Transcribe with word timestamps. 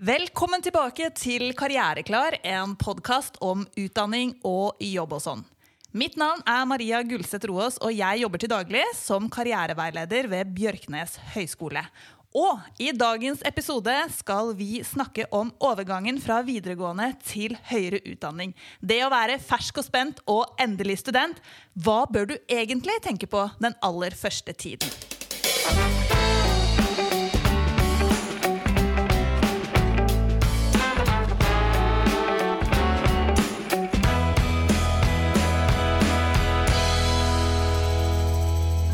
Velkommen 0.00 0.62
tilbake 0.64 1.10
til 1.12 1.50
Karriereklar, 1.52 2.38
en 2.48 2.70
podkast 2.80 3.34
om 3.44 3.66
utdanning 3.76 4.30
og 4.48 4.78
jobb 4.80 5.10
og 5.12 5.20
sånn. 5.20 5.42
Mitt 5.92 6.16
navn 6.16 6.40
er 6.48 6.62
Maria 6.64 7.02
Gulseth 7.04 7.44
Roaas, 7.50 7.76
og 7.84 7.92
jeg 7.92 8.22
jobber 8.22 8.40
til 8.40 8.48
daglig 8.48 8.86
som 8.96 9.28
karriereveileder 9.28 10.30
ved 10.32 10.54
Bjørknes 10.56 11.18
høgskole. 11.34 11.84
Og 12.32 12.80
i 12.80 12.94
dagens 12.96 13.44
episode 13.44 13.98
skal 14.16 14.54
vi 14.56 14.80
snakke 14.88 15.28
om 15.36 15.52
overgangen 15.60 16.16
fra 16.24 16.40
videregående 16.48 17.10
til 17.20 17.58
høyere 17.68 18.00
utdanning. 18.00 18.56
Det 18.80 19.02
å 19.04 19.12
være 19.12 19.36
fersk 19.36 19.84
og 19.84 19.90
spent 19.90 20.24
og 20.24 20.56
endelig 20.64 21.02
student. 21.04 21.44
Hva 21.76 22.06
bør 22.08 22.32
du 22.32 22.38
egentlig 22.48 23.02
tenke 23.04 23.28
på 23.28 23.50
den 23.60 23.76
aller 23.84 24.16
første 24.16 24.56
tiden? 24.56 25.99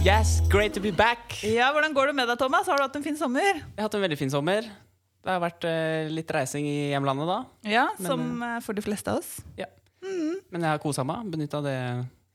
Yes, 0.06 0.38
great 0.46 0.70
to 0.70 0.78
be 0.78 0.92
back! 0.95 1.33
Ja, 1.42 1.73
Hvordan 1.74 1.91
går 1.91 2.06
det 2.06 2.15
med 2.15 2.28
deg, 2.30 2.38
Thomas? 2.38 2.69
Har 2.70 2.78
du 2.78 2.84
hatt 2.84 2.95
en 2.95 3.02
fin 3.02 3.16
sommer? 3.19 3.42
Jeg 3.42 3.74
har 3.74 3.88
hatt 3.88 3.96
en 3.98 4.05
veldig 4.05 4.19
fin 4.20 4.30
sommer. 4.30 4.62
Det 4.62 5.32
har 5.32 5.41
vært 5.42 5.66
uh, 5.66 6.06
litt 6.15 6.30
reising 6.30 6.69
i 6.70 6.92
hjemlandet 6.92 7.27
da. 7.27 7.38
Ja, 7.66 7.88
Men, 7.98 8.06
Som 8.06 8.23
uh, 8.38 8.52
for 8.62 8.79
de 8.79 8.84
fleste 8.87 9.10
av 9.10 9.19
oss. 9.19 9.32
Ja. 9.59 9.66
Men 10.06 10.62
jeg 10.62 10.69
har 10.69 10.79
kosa 10.79 11.02
meg. 11.02 11.27
Benytta 11.34 11.59
det 11.66 11.74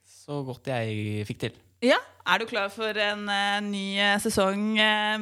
så 0.03 0.41
godt 0.43 0.67
jeg 0.67 1.23
fikk 1.31 1.39
til. 1.45 1.57
Ja, 1.87 2.03
Er 2.27 2.43
du 2.43 2.49
klar 2.51 2.67
for 2.75 2.91
en 3.07 3.23
uh, 3.31 3.63
ny 3.63 4.19
sesong 4.19 4.75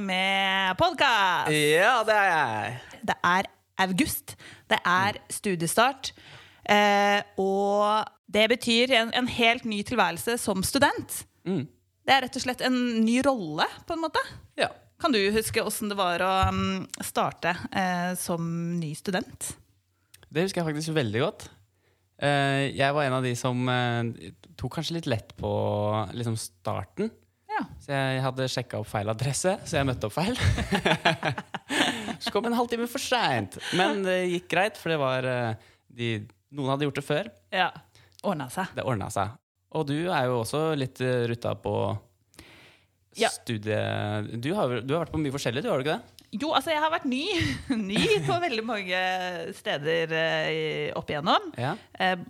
med 0.10 0.74
podkast? 0.82 1.54
Ja, 1.54 2.00
det 2.02 2.18
er 2.18 2.30
jeg! 2.34 2.78
Det 3.14 3.22
er 3.30 3.54
august. 3.86 4.40
Det 4.74 4.82
er 4.90 5.22
studiestart. 5.30 6.16
Eh, 6.66 7.22
og 7.38 8.10
det 8.26 8.50
betyr 8.58 8.98
en, 9.04 9.14
en 9.14 9.30
helt 9.38 9.70
ny 9.70 9.84
tilværelse 9.86 10.42
som 10.42 10.66
student. 10.66 11.28
Mm. 11.46 11.68
Det 12.10 12.16
er 12.16 12.24
rett 12.26 12.38
og 12.40 12.42
slett 12.42 12.62
en 12.66 12.76
ny 13.06 13.20
rolle, 13.22 13.68
på 13.86 13.94
en 13.94 14.00
måte. 14.02 14.22
Ja. 14.58 14.72
Kan 14.98 15.14
du 15.14 15.20
huske 15.30 15.62
åssen 15.62 15.92
det 15.92 15.98
var 16.00 16.24
å 16.26 16.30
mm, 16.50 16.88
starte 17.06 17.52
eh, 17.70 18.16
som 18.18 18.48
ny 18.80 18.96
student? 18.98 19.52
Det 20.26 20.42
husker 20.42 20.64
jeg 20.64 20.72
faktisk 20.72 20.96
veldig 20.96 21.20
godt. 21.22 21.44
Eh, 22.18 22.74
jeg 22.74 22.96
var 22.98 23.06
en 23.06 23.18
av 23.20 23.28
de 23.28 23.36
som 23.38 23.62
eh, 23.70 24.32
tok 24.58 24.80
kanskje 24.80 24.96
litt 24.98 25.10
lett 25.12 25.36
på 25.38 25.52
liksom 26.18 26.34
starten. 26.42 27.12
Ja. 27.46 27.62
Så 27.86 27.94
jeg 27.94 28.24
hadde 28.26 28.48
sjekka 28.56 28.80
opp 28.82 28.90
feil 28.90 29.14
adresse, 29.14 29.54
så 29.70 29.78
jeg 29.78 29.88
møtte 29.92 30.10
opp 30.10 30.16
feil. 30.18 30.34
så 32.26 32.34
kom 32.34 32.50
en 32.50 32.58
halvtime 32.58 32.90
for 32.90 33.06
seint. 33.06 33.60
Men 33.78 34.02
det 34.08 34.24
gikk 34.32 34.50
greit, 34.56 34.82
for 34.82 34.96
det 34.96 34.98
var 34.98 35.30
eh, 35.30 35.70
de, 36.02 36.10
Noen 36.58 36.74
hadde 36.74 36.90
gjort 36.90 37.04
det 37.04 37.06
før. 37.06 37.30
ja. 37.54 37.70
Ordna 38.26 38.50
seg. 38.52 38.74
Det 38.76 38.84
ordna 38.84 39.14
seg. 39.14 39.38
Og 39.78 39.86
du 39.90 39.98
er 40.10 40.26
jo 40.30 40.40
også 40.42 40.62
litt 40.80 41.02
uh, 41.06 41.26
rutta 41.30 41.54
på 41.62 41.74
Ja. 43.20 43.30
studie... 43.34 43.78
Du 44.42 44.54
har, 44.58 44.80
du 44.82 44.94
har 44.96 45.04
vært 45.04 45.14
på 45.14 45.22
mye 45.22 45.34
forskjellig, 45.36 45.64
du 45.66 45.70
har 45.70 45.82
du 45.82 45.86
ikke 45.88 45.98
det? 46.00 46.16
Jo, 46.42 46.52
altså 46.54 46.70
jeg 46.74 46.82
har 46.84 46.92
vært 46.94 47.08
ny. 47.10 47.24
ny 47.90 48.04
på 48.28 48.36
veldig 48.44 48.66
mange 48.66 49.00
steder 49.58 50.14
eh, 50.14 50.92
opp 50.98 51.10
igjennom. 51.10 51.50
Ja. 51.58 51.72
Eh, 51.98 52.22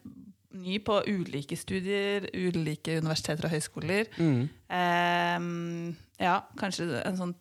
ny 0.59 0.79
på 0.83 1.01
ulike 1.07 1.57
studier, 1.59 2.29
ulike 2.33 2.95
universiteter 2.99 3.47
og 3.49 3.53
høyskoler. 3.53 4.07
Mm. 4.17 4.47
Um, 4.71 5.91
ja, 6.19 6.39
kanskje 6.59 6.87
en 7.03 7.19
sånn 7.19 7.35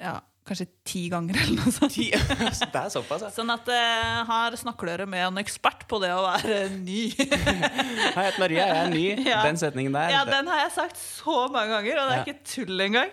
ja, 0.00 0.18
Kanskje 0.48 0.66
ti 0.88 1.02
ganger 1.12 1.36
eller 1.36 1.60
noe 1.60 1.70
sånt. 1.74 1.94
det 2.74 2.80
er 2.80 2.88
såpass, 2.90 3.22
ja. 3.26 3.28
Sånn 3.34 3.50
at 3.52 3.68
jeg 3.70 4.24
her 4.30 4.56
snakker 4.58 4.88
dere 4.90 5.06
med 5.06 5.26
en 5.28 5.38
ekspert 5.42 5.84
på 5.90 6.00
det 6.02 6.10
å 6.16 6.22
være 6.24 6.62
ny. 6.80 7.02
Hei, 7.16 7.28
jeg 7.36 8.16
heter 8.16 8.40
Maria, 8.42 8.64
jeg 8.66 8.78
er 8.80 8.90
ny. 8.94 9.04
Ja. 9.28 9.42
Den 9.46 9.60
setningen 9.60 9.94
der. 9.94 10.10
ja, 10.16 10.24
den 10.26 10.48
har 10.50 10.62
jeg 10.64 10.72
sagt 10.78 10.98
så 10.98 11.44
mange 11.52 11.70
ganger, 11.76 12.00
og 12.02 12.08
det 12.10 12.16
er 12.16 12.20
Ja. 12.22 12.26
ikke 12.26 12.44
tull 12.54 12.80
engang. 12.88 13.12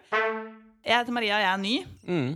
Jeg 0.87 0.95
heter 1.01 1.17
Maria, 1.19 1.39
jeg 1.43 1.51
er 1.51 1.61
ny. 1.61 1.75
Mm. 2.07 2.29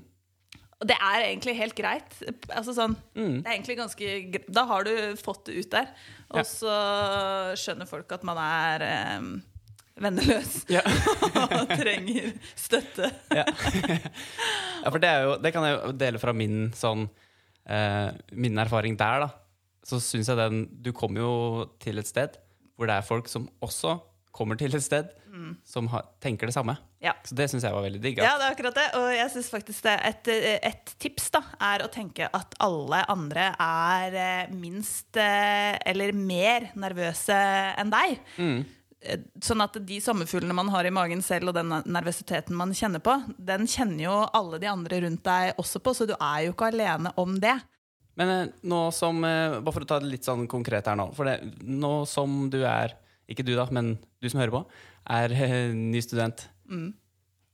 Og 0.82 0.88
det 0.90 0.98
er 0.98 1.24
egentlig 1.30 1.54
helt 1.62 1.76
greit. 1.78 2.16
Altså 2.50 2.74
sånn, 2.76 2.96
Mm. 3.16 3.44
det 3.44 3.48
er 3.48 3.54
egentlig 3.56 3.78
ganske 3.78 4.12
greit. 4.34 4.48
Da 4.52 4.66
har 4.66 4.84
du 4.84 4.92
fått 5.22 5.46
det 5.46 5.56
ut 5.62 5.70
der. 5.72 5.88
Og 6.32 6.42
Ja. 6.42 6.44
så 6.44 6.76
skjønner 7.56 7.88
folk 7.88 8.12
at 8.12 8.24
man 8.28 8.38
er 8.38 8.82
eh, 8.82 9.22
venneløs 10.04 10.62
Ja. 10.72 10.82
og 11.62 11.74
trenger 11.76 12.32
støtte. 12.60 13.12
Ja. 13.42 13.46
ja, 13.48 14.90
for 14.90 15.00
det, 15.02 15.12
jo, 15.26 15.36
det 15.42 15.54
kan 15.56 15.66
jeg 15.68 15.78
jo 15.78 15.92
dele 15.98 16.22
fra 16.22 16.34
min 16.36 16.72
sånn 16.78 17.06
eh, 17.70 18.10
Min 18.34 18.60
erfaring 18.62 18.98
der, 19.00 19.28
da. 19.28 19.32
Så 19.88 20.02
syns 20.04 20.30
jeg 20.30 20.38
den 20.40 20.64
Du 20.84 20.92
kommer 20.94 21.24
jo 21.24 21.34
til 21.82 22.02
et 22.02 22.10
sted 22.10 22.40
hvor 22.78 22.90
det 22.90 22.96
er 22.98 23.06
folk 23.06 23.28
som 23.30 23.44
også 23.62 24.00
kommer 24.34 24.58
til 24.58 24.74
et 24.74 24.82
sted 24.82 25.12
som 25.68 25.88
har, 25.92 26.08
tenker 26.24 26.50
det 26.50 26.56
samme. 26.56 26.74
Ja. 27.04 27.14
Så 27.26 27.36
det 27.38 27.48
syns 27.52 27.64
jeg 27.66 27.74
var 27.76 27.84
veldig 27.86 28.02
digg. 28.04 28.20
Ja, 28.22 28.34
det 28.40 28.48
er 28.48 28.56
akkurat 28.56 28.78
det. 28.78 28.88
Og 29.00 29.08
jeg 29.16 29.32
synes 29.34 29.50
faktisk 29.52 29.88
et, 29.92 30.28
et 30.68 30.92
tips 31.02 31.30
da, 31.34 31.42
er 31.72 31.86
å 31.86 31.90
tenke 31.92 32.28
at 32.36 32.56
alle 32.64 33.02
andre 33.12 33.52
er 33.64 34.18
eh, 34.22 34.52
minst 34.56 35.20
eh, 35.20 35.78
eller 35.88 36.14
mer 36.18 36.70
nervøse 36.80 37.38
enn 37.82 37.94
deg. 37.94 38.20
Mm. 38.38 38.60
Eh, 39.02 39.22
Sånn 39.42 39.64
at 39.64 39.78
de 39.88 39.98
sommerfuglene 40.04 40.56
man 40.56 40.70
har 40.74 40.86
i 40.86 40.94
magen 40.94 41.24
selv, 41.26 41.50
og 41.52 41.58
den 41.58 41.74
nervøsiteten 41.90 42.58
man 42.58 42.74
kjenner 42.78 43.02
på, 43.04 43.16
den 43.38 43.68
kjenner 43.70 44.06
jo 44.06 44.16
alle 44.38 44.62
de 44.62 44.70
andre 44.70 45.02
rundt 45.06 45.24
deg 45.26 45.62
også 45.62 45.82
på, 45.82 45.96
så 45.98 46.08
du 46.10 46.14
er 46.18 46.46
jo 46.46 46.56
ikke 46.56 46.70
alene 46.70 47.14
om 47.22 47.38
det. 47.42 47.58
Men 48.20 48.34
eh, 48.36 48.56
nå 48.68 48.82
som 48.94 49.24
eh, 49.24 49.58
Bare 49.64 49.74
for 49.74 49.86
å 49.86 49.88
ta 49.88 50.02
det 50.04 50.10
litt 50.12 50.28
sånn 50.28 50.44
konkret 50.52 50.90
her 50.90 50.98
nå. 51.00 51.10
For 51.16 51.30
det, 51.30 51.40
nå 51.64 52.02
som 52.10 52.50
du 52.52 52.60
er 52.68 52.98
Ikke 53.32 53.46
du, 53.48 53.54
da, 53.56 53.64
men 53.72 53.94
du 54.20 54.28
som 54.28 54.42
hører 54.42 54.52
på, 54.52 54.66
er 55.16 55.32
ny 55.72 56.02
student. 56.04 56.44
Mm. 56.68 56.90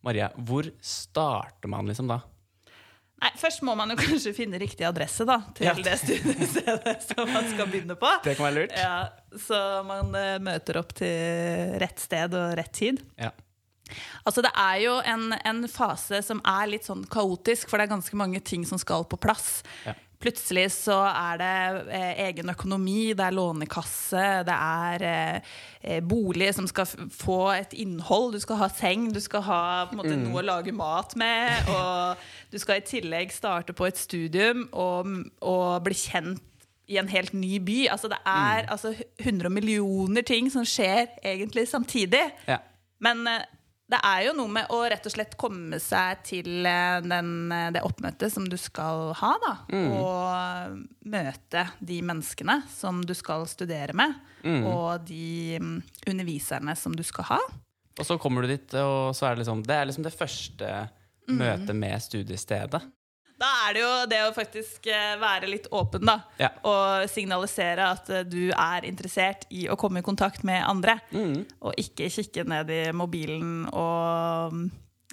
Maria, 0.04 0.32
hvor 0.48 0.66
starter 0.82 1.70
man 1.70 1.86
liksom 1.86 2.10
da? 2.10 2.18
Nei, 3.18 3.32
Først 3.42 3.64
må 3.66 3.74
man 3.78 3.90
jo 3.90 3.98
kanskje 3.98 4.34
finne 4.38 4.60
riktig 4.62 4.86
adresse 4.86 5.26
da, 5.26 5.40
til 5.58 5.66
Ja. 5.66 5.74
det 5.74 5.96
studiestedet 6.04 7.02
som 7.10 7.32
man 7.34 7.50
skal 7.50 7.70
begynne 7.72 7.98
på. 7.98 8.12
Det 8.24 8.36
kan 8.38 8.46
være 8.46 8.60
lurt. 8.60 8.78
Ja, 8.78 9.10
så 9.42 9.62
man 9.88 10.14
uh, 10.14 10.38
møter 10.44 10.78
opp 10.84 10.94
til 11.00 11.78
rett 11.82 12.00
sted 12.04 12.38
og 12.38 12.54
rett 12.60 12.74
tid. 12.78 13.02
Ja. 13.18 13.34
Altså 14.28 14.44
Det 14.44 14.52
er 14.52 14.82
jo 14.84 14.98
en, 15.08 15.32
en 15.48 15.64
fase 15.72 16.20
som 16.26 16.42
er 16.46 16.68
litt 16.68 16.86
sånn 16.86 17.06
kaotisk, 17.10 17.70
for 17.72 17.80
det 17.80 17.88
er 17.88 17.96
ganske 17.96 18.20
mange 18.20 18.42
ting 18.44 18.66
som 18.68 18.78
skal 18.82 19.08
på 19.08 19.18
plass. 19.18 19.62
Ja. 19.88 19.96
Plutselig 20.18 20.72
så 20.74 20.96
er 21.06 21.38
det 21.38 21.92
eh, 21.94 22.22
egen 22.26 22.50
økonomi, 22.50 23.14
det 23.14 23.22
er 23.22 23.36
lånekasse, 23.38 24.24
det 24.48 24.56
er 24.56 25.04
eh, 25.06 25.52
eh, 25.84 26.00
bolig 26.02 26.48
som 26.58 26.66
skal 26.66 26.90
få 27.14 27.52
et 27.54 27.76
innhold. 27.78 28.34
Du 28.34 28.42
skal 28.42 28.58
ha 28.64 28.70
seng, 28.74 29.12
du 29.14 29.20
skal 29.22 29.46
ha 29.46 29.60
på 29.86 29.94
en 29.94 30.02
måte, 30.02 30.16
noe 30.18 30.42
å 30.42 30.48
lage 30.48 30.74
mat 30.74 31.14
med. 31.22 31.70
Og 31.70 32.26
du 32.52 32.60
skal 32.62 32.82
i 32.82 32.86
tillegg 32.88 33.34
starte 33.36 33.76
på 33.76 33.88
et 33.90 34.00
studium 34.00 34.68
og, 34.72 35.10
og 35.42 35.82
bli 35.86 35.98
kjent 35.98 36.44
i 36.88 36.98
en 37.02 37.10
helt 37.12 37.36
ny 37.36 37.58
by. 37.60 37.82
Altså 37.92 38.08
Det 38.12 38.20
er 38.24 38.66
altså, 38.72 38.94
100 39.20 39.52
millioner 39.52 40.24
ting 40.24 40.52
som 40.52 40.66
skjer 40.68 41.08
egentlig 41.24 41.68
samtidig. 41.68 42.24
Ja. 42.48 42.62
Men 43.04 43.28
eh, 43.28 43.44
det 43.92 44.00
er 44.04 44.24
jo 44.26 44.34
noe 44.36 44.52
med 44.52 44.72
å 44.74 44.82
rett 44.88 45.06
og 45.08 45.14
slett 45.14 45.36
komme 45.40 45.80
seg 45.84 46.24
til 46.28 46.66
eh, 46.68 47.00
den, 47.04 47.52
eh, 47.52 47.70
det 47.76 47.84
oppmøtet 47.88 48.32
som 48.34 48.48
du 48.48 48.58
skal 48.60 49.12
ha, 49.20 49.34
da. 49.44 49.54
Og 49.76 50.80
møte 51.12 51.68
de 51.80 52.02
menneskene 52.04 52.62
som 52.72 53.04
du 53.04 53.16
skal 53.18 53.48
studere 53.52 53.96
med. 53.96 54.16
Og 54.48 55.04
de 55.08 55.60
mm, 55.60 55.80
underviserne 56.08 56.76
som 56.80 56.96
du 56.96 57.04
skal 57.04 57.34
ha. 57.34 57.40
Og 57.98 58.06
så 58.06 58.16
kommer 58.22 58.46
du 58.46 58.54
dit, 58.54 58.76
og 58.80 59.16
så 59.18 59.26
er 59.26 59.36
det 59.36 59.42
liksom 59.42 59.64
Det 59.66 59.74
er 59.74 59.88
liksom 59.90 60.06
det 60.06 60.14
første 60.14 60.68
møtet 61.28 61.76
med 61.76 62.00
studiestedet. 62.02 62.82
Da 63.38 63.48
er 63.68 63.74
det 63.76 63.82
jo 63.84 63.90
det 64.10 64.20
å 64.26 64.34
faktisk 64.34 64.88
eh, 64.90 65.14
være 65.22 65.46
litt 65.52 65.68
åpen, 65.78 66.08
da. 66.10 66.16
Ja. 66.42 66.48
Og 66.66 67.06
signalisere 67.14 67.86
at 67.94 68.10
eh, 68.10 68.24
du 68.26 68.50
er 68.50 68.88
interessert 68.90 69.46
i 69.54 69.68
å 69.70 69.76
komme 69.78 70.02
i 70.02 70.06
kontakt 70.08 70.42
med 70.48 70.64
andre. 70.66 70.96
Mm. 71.14 71.44
Og 71.62 71.78
ikke 71.78 72.10
kikke 72.10 72.48
ned 72.50 72.72
i 72.74 72.80
mobilen, 72.98 73.68
og, 73.70 74.58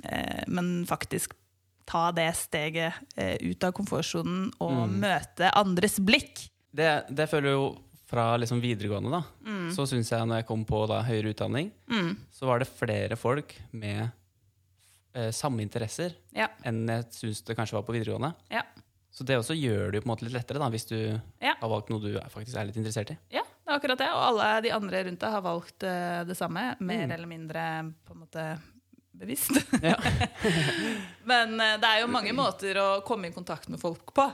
eh, 0.09 0.41
men 0.49 0.87
faktisk 0.89 1.37
ta 1.85 2.07
det 2.17 2.31
steget 2.41 2.97
eh, 3.21 3.37
ut 3.45 3.61
av 3.69 3.75
komfortsonen 3.77 4.47
og 4.65 4.89
møte 4.89 5.51
andres 5.61 5.99
blikk. 6.01 6.47
Det, 6.73 7.05
det 7.13 7.29
føler 7.29 7.53
jeg 7.53 7.59
jo 7.61 7.67
fra 8.09 8.31
liksom 8.41 8.61
videregående, 8.65 9.11
da. 9.21 9.59
Så 9.75 9.85
syns 9.91 10.09
jeg 10.13 10.25
når 10.29 10.41
jeg 10.41 10.47
kom 10.49 10.65
på 10.69 10.81
da, 10.89 11.03
høyere 11.05 11.35
utdanning, 11.35 11.69
Mm. 11.93 12.15
så 12.33 12.47
var 12.49 12.61
det 12.65 12.73
flere 12.73 13.17
folk 13.21 13.53
med 13.77 14.09
eh, 15.15 15.31
samme 15.31 15.63
interesser 15.63 16.15
Ja. 16.35 16.49
enn 16.65 16.87
jeg 16.89 17.05
syns 17.15 17.43
det 17.47 17.57
kanskje 17.57 17.73
var 17.79 17.83
på 17.87 17.95
videregående. 17.95 18.35
Ja. 18.51 18.63
Så 19.15 19.23
det 19.25 19.37
også 19.39 19.55
gjør 19.55 19.93
det 19.93 20.01
jo 20.01 20.03
på 20.03 20.09
en 20.09 20.17
måte 20.17 20.25
litt 20.27 20.35
lettere, 20.35 20.59
da, 20.59 20.69
hvis 20.75 20.89
du 20.89 20.97
Ja. 21.41 21.55
har 21.61 21.69
valgt 21.71 21.89
noe 21.91 22.01
du 22.01 22.17
er- 22.19 22.29
faktisk 22.29 22.57
er 22.59 22.65
litt 22.67 22.77
interessert 22.77 23.11
i. 23.13 23.19
ja, 23.31 23.43
det 23.43 23.69
er 23.71 23.79
akkurat 23.79 23.99
det. 23.99 24.09
Og 24.11 24.23
alle 24.41 24.61
de 24.63 24.71
andre 24.75 25.05
rundt 25.05 25.21
deg 25.21 25.31
har 25.31 25.41
valgt 25.43 25.83
eh, 25.85 26.25
det 26.25 26.37
samme. 26.37 26.77
Mer 26.81 27.13
eller 27.15 27.27
mindre 27.27 27.93
på 28.05 28.13
en 28.13 28.21
måte 28.27 28.59
bevisst. 29.15 29.55
Ja. 29.83 29.95
Men 31.25 31.61
eh, 31.61 31.77
det 31.79 31.85
er 31.89 32.01
jo 32.03 32.09
mange 32.11 32.33
måter 32.35 32.75
å 32.83 32.89
komme 33.07 33.29
i 33.31 33.33
kontakt 33.35 33.69
med 33.71 33.79
folk 33.81 34.13
på. 34.15 34.27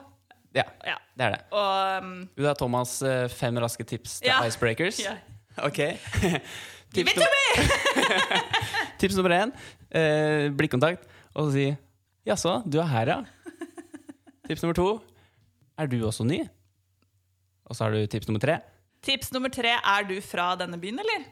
Ja, 0.56 0.64
Ja. 0.84 0.96
det 1.14 1.24
er 1.26 1.30
det. 1.36 1.42
Og 1.52 2.02
um, 2.02 2.28
Du 2.34 2.42
da, 2.42 2.54
Thomas, 2.54 2.96
fem 3.36 3.54
raske 3.62 3.84
tips 3.86 4.20
til 4.20 4.32
icebreakers. 4.48 4.98
ja. 5.04 5.12
Ok. 5.62 5.76
Give 6.92 7.06
tips, 7.06 7.12
it 7.12 7.22
to 7.22 7.26
me! 7.30 8.10
tips 8.98 9.14
nummer 9.14 9.30
én, 9.30 9.52
eh, 9.90 10.50
blikkontakt, 10.56 11.06
og 11.34 11.46
så 11.48 11.52
si 11.52 11.76
'jaså, 12.26 12.62
du 12.66 12.78
er 12.78 12.86
her, 12.86 13.06
ja'. 13.06 13.24
tips 14.48 14.62
nummer 14.62 14.74
to, 14.74 15.00
er 15.78 15.86
du 15.86 16.06
også 16.06 16.24
ny? 16.24 16.48
Og 17.64 17.76
så 17.76 17.84
har 17.84 17.90
du 17.90 18.06
tips 18.06 18.28
nummer 18.28 18.40
tre. 18.40 18.58
Tips 19.02 19.32
nummer 19.32 19.48
tre 19.48 19.68
er 19.68 20.02
du 20.08 20.20
fra 20.20 20.56
denne 20.56 20.80
byen, 20.80 20.98
eller? 20.98 21.24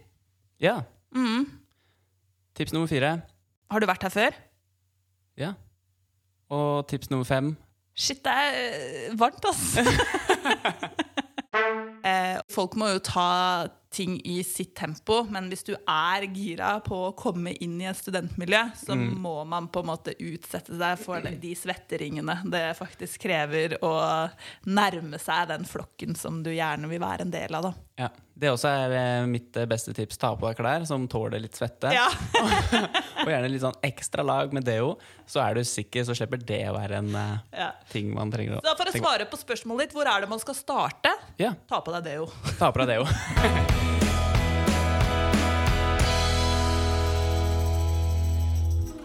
Ja. 0.61 0.81
Mm. 1.15 1.47
Tips 2.55 2.73
nummer 2.73 2.87
fire, 2.87 3.23
Har 3.71 3.81
du 3.81 3.87
vært 3.87 4.03
her 4.03 4.11
før? 4.11 4.31
ja. 5.37 5.53
Og 6.49 6.89
tips 6.89 7.11
nummer 7.11 7.25
fem, 7.25 7.57
Shit, 7.99 8.25
det 8.25 8.31
er 8.31 9.11
eh, 9.11 9.19
varmt, 9.19 9.45
ass. 9.45 9.77
eh, 12.07 12.39
folk 12.53 12.79
må 12.81 12.93
jo 12.95 13.03
ta 13.05 13.69
ting 13.89 14.19
i 14.29 14.43
sitt 14.45 14.75
tempo, 14.77 15.23
men 15.33 15.47
hvis 15.49 15.65
du 15.65 15.71
er 15.89 16.27
gira 16.37 16.75
på 16.85 16.97
å 17.07 17.13
komme 17.17 17.55
inn 17.65 17.79
i 17.81 17.87
et 17.89 17.97
studentmiljø, 17.97 18.61
så 18.77 18.93
må 18.99 19.33
man 19.49 19.71
på 19.73 19.81
en 19.81 19.89
måte 19.89 20.13
utsette 20.21 20.77
seg 20.77 21.01
for 21.01 21.25
de 21.25 21.55
svetteringene 21.57 22.35
det 22.53 22.67
faktisk 22.77 23.25
krever 23.25 23.79
å 23.81 23.95
nærme 24.69 25.17
seg 25.23 25.49
den 25.55 25.65
flokken 25.65 26.13
som 26.21 26.43
du 26.45 26.53
gjerne 26.53 26.91
vil 26.93 27.01
være 27.01 27.25
en 27.25 27.33
del 27.33 27.57
av. 27.57 27.71
Da. 27.71 27.73
ja. 28.05 28.11
Det 28.39 28.53
også 28.53 28.69
er 28.71 28.93
eh, 28.95 29.25
mitt 29.27 29.57
eh, 29.59 29.65
beste 29.67 29.91
tips. 29.97 30.15
Ta 30.23 30.29
på 30.39 30.47
deg 30.47 30.61
klær 30.61 30.85
som 30.87 31.09
tåler 31.11 31.41
litt 31.43 31.57
svette. 31.59 31.91
Ja. 31.91 32.05
Og 33.25 33.33
gjerne 33.33 33.49
litt 33.51 33.65
sånn 33.65 33.75
ekstra 33.83 34.23
lag 34.23 34.53
med 34.55 34.63
deo, 34.69 34.93
så 35.27 35.41
er 35.43 35.59
du 35.59 35.65
sikker, 35.67 36.05
så 36.07 36.15
slipper 36.15 36.39
det 36.47 36.61
å 36.71 36.77
være 36.77 37.01
en 37.01 37.09
eh, 37.19 37.33
Ja. 37.65 37.73
ting 37.91 38.13
man 38.15 38.31
trenger 38.31 38.61
å 38.61 38.63
Så 38.63 38.77
for 38.79 38.93
å 38.93 38.95
svare 38.95 39.27
på 39.27 39.41
spørsmålet 39.41 39.89
ditt, 39.89 39.97
hvor 39.99 40.07
er 40.13 40.23
det 40.23 40.31
man 40.31 40.39
skal 40.45 40.55
starte? 40.55 41.17
Ja, 41.43 41.51
Ta 41.67 41.81
på 41.83 41.91
deg 41.97 42.07
det, 42.07 42.15
jo. 42.21 42.29
Ta 42.57 42.71
på 42.73 42.81
deg 42.83 42.97
deo. 42.97 43.05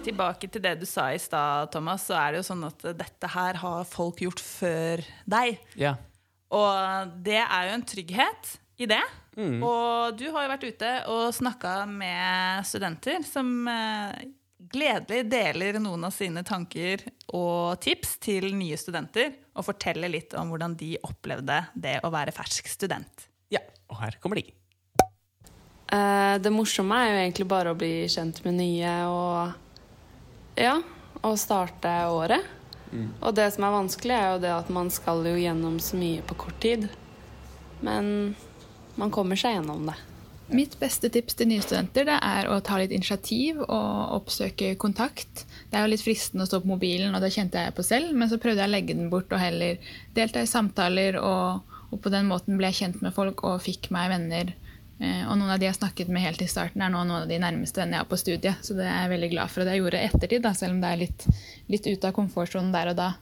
Tilbake 0.03 0.49
til 0.51 0.63
det 0.63 0.73
du 0.81 0.87
sa 0.87 1.09
i 1.15 1.19
stad, 1.21 1.71
Thomas, 1.71 2.07
så 2.09 2.17
er 2.19 2.33
det 2.33 2.41
jo 2.41 2.47
sånn 2.49 2.65
at 2.67 2.83
dette 2.99 3.29
her 3.35 3.59
har 3.61 3.87
folk 3.87 4.19
gjort 4.25 4.43
før 4.43 5.03
deg. 5.23 5.61
Ja. 5.79 5.95
Og 6.53 7.13
det 7.25 7.39
er 7.41 7.69
jo 7.69 7.75
en 7.77 7.85
trygghet 7.87 8.53
i 8.83 8.89
det. 8.89 9.03
Mm. 9.37 9.63
Og 9.65 10.19
du 10.19 10.27
har 10.29 10.45
jo 10.45 10.51
vært 10.51 10.67
ute 10.67 10.93
og 11.09 11.33
snakka 11.33 11.73
med 11.89 12.67
studenter 12.69 13.23
som 13.25 13.49
eh, 13.71 14.27
gledelig 14.73 15.23
deler 15.31 15.79
noen 15.81 16.07
av 16.07 16.13
sine 16.15 16.43
tanker 16.45 17.05
og 17.33 17.79
tips 17.83 18.17
til 18.23 18.51
nye 18.57 18.77
studenter, 18.79 19.33
og 19.53 19.67
forteller 19.67 20.11
litt 20.11 20.35
om 20.37 20.53
hvordan 20.53 20.77
de 20.79 20.95
opplevde 21.05 21.63
det 21.73 21.99
å 22.03 22.11
være 22.13 22.35
fersk 22.35 22.69
student. 22.71 23.29
Ja. 23.93 23.99
Og 23.99 24.01
her 24.01 24.17
kommer 24.19 24.41
de. 24.41 24.49
Eh, 25.93 26.39
Det 26.41 26.51
morsomme 26.51 26.97
er 26.97 27.11
jo 27.11 27.21
egentlig 27.21 27.47
bare 27.47 27.71
å 27.71 27.77
bli 27.77 28.07
kjent 28.09 28.43
med 28.43 28.57
nye 28.57 28.93
og 29.05 29.53
ja, 30.57 30.81
og 31.21 31.37
starte 31.39 31.93
året. 32.09 32.41
Og 33.25 33.33
det 33.33 33.47
som 33.55 33.63
er 33.65 33.73
vanskelig, 33.73 34.13
er 34.13 34.33
jo 34.33 34.41
det 34.43 34.51
at 34.53 34.67
man 34.69 34.89
skal 34.93 35.23
jo 35.25 35.33
gjennom 35.33 35.79
så 35.81 35.97
mye 35.97 36.21
på 36.21 36.35
kort 36.37 36.59
tid. 36.61 36.89
Men 37.81 38.35
man 38.95 39.09
kommer 39.09 39.35
seg 39.39 39.55
gjennom 39.57 39.87
det. 39.89 39.95
Mitt 40.53 40.75
beste 40.77 41.09
tips 41.09 41.33
til 41.39 41.47
nye 41.49 41.63
studenter 41.63 42.05
det 42.05 42.19
er 42.21 42.49
å 42.51 42.59
ta 42.61 42.77
litt 42.77 42.91
initiativ 42.93 43.63
og 43.63 44.13
oppsøke 44.19 44.75
kontakt. 44.77 45.47
Det 45.71 45.79
er 45.79 45.87
jo 45.87 45.93
litt 45.95 46.03
fristende 46.05 46.45
å 46.45 46.49
stå 46.51 46.59
på 46.61 46.69
mobilen, 46.69 47.15
og 47.15 47.23
det 47.23 47.31
kjente 47.33 47.63
jeg 47.63 47.73
på 47.73 47.85
selv, 47.87 48.13
men 48.13 48.29
så 48.29 48.37
prøvde 48.37 48.61
jeg 48.61 48.69
å 48.69 48.75
legge 48.75 48.97
den 48.99 49.09
bort 49.09 49.33
og 49.33 49.41
heller 49.41 49.79
delta 50.13 50.43
i 50.43 50.51
samtaler, 50.51 51.17
og, 51.17 51.63
og 51.93 52.01
på 52.03 52.11
den 52.13 52.27
måten 52.29 52.59
ble 52.59 52.71
jeg 52.71 52.81
kjent 52.81 53.01
med 53.05 53.15
folk 53.15 53.43
og 53.47 53.61
fikk 53.63 53.91
meg 53.95 54.11
venner. 54.13 54.53
Eh, 54.99 55.23
Og 55.27 55.37
noen 55.37 55.53
av 55.53 55.59
de 55.59 55.67
jeg 55.67 55.79
snakket 55.79 56.11
med 56.13 56.25
helt 56.25 56.41
i 56.41 56.49
starten, 56.49 56.81
er 56.81 56.91
nå 56.93 57.03
noen 57.03 57.23
av 57.23 57.29
de 57.29 57.39
nærmeste 57.41 57.81
vennene 57.81 57.99
jeg 57.99 58.05
har 58.05 58.11
på 58.11 58.21
studiet. 58.21 58.63
Så 58.65 58.77
det 58.77 58.87
er 58.87 59.03
jeg 59.05 59.13
veldig 59.15 59.31
glad 59.33 59.51
for. 59.51 59.61
at 59.63 59.73
jeg 59.73 59.83
gjorde 59.83 60.05
ettertid, 60.07 60.41
da, 60.43 60.53
selv 60.57 60.75
om 60.75 60.81
det 60.81 60.89
er 60.91 61.03
litt, 61.05 61.27
litt 61.69 61.87
ute 61.87 62.09
av 62.09 62.17
komfortsonen 62.17 62.73
der 62.75 62.93
og 62.93 62.99
da. 62.99 63.13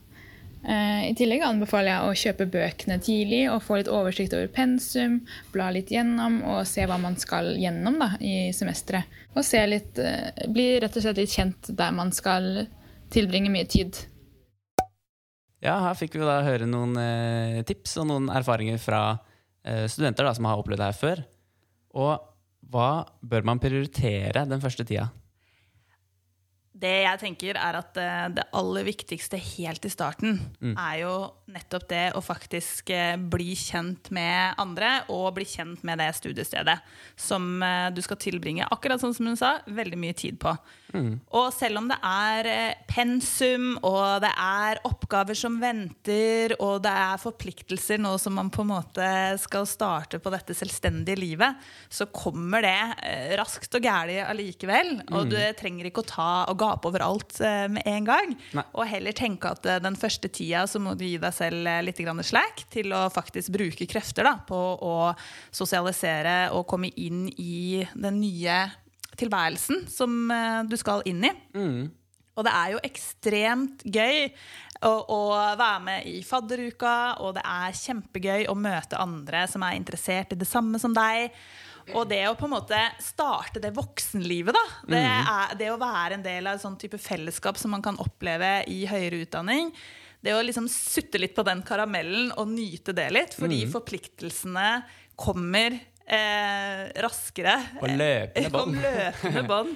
Eh, 0.62 1.10
I 1.10 1.14
tillegg 1.18 1.42
anbefaler 1.42 1.90
jeg 1.90 2.06
å 2.06 2.18
kjøpe 2.20 2.46
bøkene 2.52 3.00
tidlig 3.02 3.40
og 3.50 3.64
få 3.66 3.80
litt 3.80 3.90
oversikt 3.90 4.36
over 4.36 4.46
pensum, 4.54 5.18
bla 5.54 5.72
litt 5.74 5.90
gjennom 5.90 6.38
og 6.46 6.62
se 6.70 6.86
hva 6.86 7.00
man 7.02 7.16
skal 7.18 7.56
gjennom 7.58 7.98
da, 7.98 8.12
i 8.22 8.52
semesteret. 8.54 9.10
Og 9.34 9.42
litt, 9.68 9.98
eh, 9.98 10.46
bli 10.48 10.78
rett 10.78 10.96
og 10.96 11.02
slett 11.02 11.18
litt 11.18 11.34
kjent 11.34 11.72
der 11.74 11.90
man 11.90 12.12
skal 12.12 12.68
tilbringe 13.10 13.50
mye 13.50 13.66
tid. 13.66 13.96
Ja, 15.62 15.76
her 15.84 15.94
fikk 15.94 16.16
vi 16.18 16.26
da 16.26 16.40
høre 16.42 16.66
noen 16.66 16.96
eh, 16.98 17.60
tips 17.66 17.94
og 18.02 18.08
noen 18.10 18.26
erfaringer 18.34 18.80
fra 18.82 19.02
eh, 19.62 19.86
studenter 19.90 20.26
da, 20.26 20.34
som 20.34 20.48
har 20.50 20.58
opplevd 20.58 20.82
det 20.82 20.88
her 20.90 20.98
før. 20.98 21.22
Og 22.02 22.12
hva 22.72 22.90
bør 23.22 23.46
man 23.46 23.62
prioritere 23.62 24.42
den 24.50 24.62
første 24.62 24.86
tida? 24.88 25.06
Det 26.72 26.92
jeg 27.02 27.20
tenker 27.20 27.58
er 27.60 27.76
at 27.76 27.98
eh, 28.00 28.28
det 28.32 28.46
aller 28.56 28.86
viktigste 28.86 29.36
helt 29.36 29.84
i 29.84 29.90
starten 29.92 30.38
er 30.72 31.02
jo 31.02 31.14
nettopp 31.52 31.84
det 31.90 32.04
å 32.16 32.22
faktisk 32.24 32.88
eh, 32.96 33.18
bli 33.20 33.52
kjent 33.58 34.08
med 34.14 34.56
andre 34.62 35.02
og 35.12 35.34
bli 35.36 35.44
kjent 35.44 35.82
med 35.84 36.00
det 36.00 36.08
studiestedet 36.16 36.78
som 37.20 37.60
eh, 37.60 37.90
du 37.92 38.00
skal 38.04 38.16
tilbringe, 38.22 38.64
akkurat 38.72 39.02
sånn 39.02 39.12
som 39.12 39.28
hun 39.28 39.36
sa, 39.36 39.58
veldig 39.68 39.98
mye 40.00 40.16
tid 40.16 40.40
på. 40.40 40.54
Og 40.92 41.46
selv 41.56 41.80
om 41.80 41.86
det 41.88 41.96
er 42.04 42.46
pensum, 42.84 43.78
og 43.80 44.20
det 44.20 44.28
er 44.28 44.80
oppgaver 44.84 45.36
som 45.36 45.54
venter, 45.60 46.52
og 46.60 46.82
det 46.84 46.92
er 46.92 47.22
forpliktelser 47.22 48.00
nå 48.00 48.10
som 48.20 48.36
man 48.36 48.50
på 48.52 48.60
en 48.60 48.72
måte 48.74 49.06
skal 49.40 49.64
starte 49.68 50.20
på 50.20 50.32
dette 50.34 50.56
selvstendige 50.56 51.16
livet, 51.16 51.64
så 51.88 52.10
kommer 52.12 52.64
det 52.64 53.36
raskt 53.40 53.72
og 53.78 53.88
gæli 53.88 54.18
allikevel. 54.20 54.92
Og 55.16 55.32
du 55.32 55.38
trenger 55.56 55.88
ikke 55.88 56.04
å 56.04 56.10
ta 56.12 56.30
og 56.52 56.61
gape 56.62 56.88
over 56.88 57.04
alt 57.04 57.40
eh, 57.44 57.66
med 57.72 57.86
en 57.88 58.08
gang. 58.08 58.34
Nei. 58.56 58.64
Og 58.78 58.88
heller 58.88 59.16
tenke 59.16 59.52
at 59.52 59.66
eh, 59.68 59.80
den 59.82 59.98
første 59.98 60.30
tida 60.32 60.64
så 60.70 60.80
må 60.82 60.94
du 60.98 61.04
gi 61.06 61.18
deg 61.22 61.34
selv 61.36 61.68
eh, 61.68 61.82
litt 61.84 62.02
slack 62.28 62.64
til 62.72 62.92
å 62.96 63.08
faktisk 63.12 63.52
bruke 63.54 63.88
krefter 63.90 64.26
da, 64.28 64.36
på 64.46 64.60
å 64.82 64.94
sosialisere 65.50 66.52
og 66.56 66.66
komme 66.70 66.92
inn 66.96 67.26
i 67.36 67.82
den 67.94 68.20
nye 68.20 68.64
tilværelsen 69.18 69.84
som 69.92 70.32
du 70.66 70.76
skal 70.80 71.02
inn 71.06 71.20
i. 71.28 71.32
Og 72.32 72.46
det 72.46 72.52
er 72.56 72.70
jo 72.72 72.80
ekstremt 72.86 73.82
gøy 73.84 74.30
å, 74.88 74.92
å 74.92 75.20
være 75.58 75.82
med 75.84 76.06
i 76.08 76.22
fadderuka, 76.24 76.94
og 77.22 77.36
det 77.36 77.44
er 77.44 77.76
kjempegøy 77.76 78.46
å 78.50 78.56
møte 78.56 79.00
andre 79.00 79.44
som 79.50 79.64
er 79.66 79.76
interessert 79.76 80.32
i 80.32 80.40
det 80.40 80.48
samme 80.48 80.80
som 80.82 80.96
deg. 80.96 81.28
Og 81.94 82.06
det 82.10 82.20
å 82.28 82.36
på 82.38 82.48
en 82.48 82.54
måte 82.54 82.78
starte 83.02 83.60
det 83.62 83.72
voksenlivet, 83.76 84.56
da. 84.56 84.64
Det, 84.88 85.02
er, 85.02 85.56
det 85.60 85.70
å 85.72 85.80
være 85.80 86.18
en 86.18 86.24
del 86.24 86.48
av 86.48 86.58
et 86.58 86.64
sånn 86.64 86.78
type 86.80 87.00
fellesskap 87.00 87.60
som 87.60 87.74
man 87.74 87.84
kan 87.84 87.98
oppleve 88.02 88.62
i 88.72 88.82
høyere 88.90 89.22
utdanning. 89.26 89.72
Det 90.22 90.34
å 90.36 90.42
liksom 90.44 90.68
sutte 90.70 91.18
litt 91.18 91.34
på 91.34 91.44
den 91.46 91.64
karamellen 91.66 92.30
og 92.38 92.50
nyte 92.52 92.94
det 92.94 93.08
litt, 93.14 93.34
fordi 93.34 93.64
forpliktelsene 93.70 94.68
kommer 95.18 95.74
eh, 95.74 96.84
raskere. 97.02 97.56
På 97.80 97.90
løpende 98.02 98.52
bånd. 98.54 98.78
På 98.78 98.86
løpende 98.86 99.44
bånd. 99.50 99.74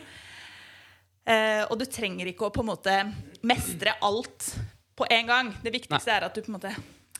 Eh, 1.26 1.64
og 1.66 1.74
du 1.80 1.86
trenger 1.90 2.30
ikke 2.30 2.46
å 2.46 2.54
på 2.54 2.62
en 2.62 2.70
måte 2.70 3.00
mestre 3.46 3.96
alt 4.06 4.52
på 4.96 5.08
en 5.10 5.32
gang. 5.32 5.50
Det 5.64 5.74
viktigste 5.74 6.14
er 6.14 6.28
at 6.28 6.36
du 6.36 6.44
på 6.44 6.52
en 6.52 6.58
måte 6.60 6.72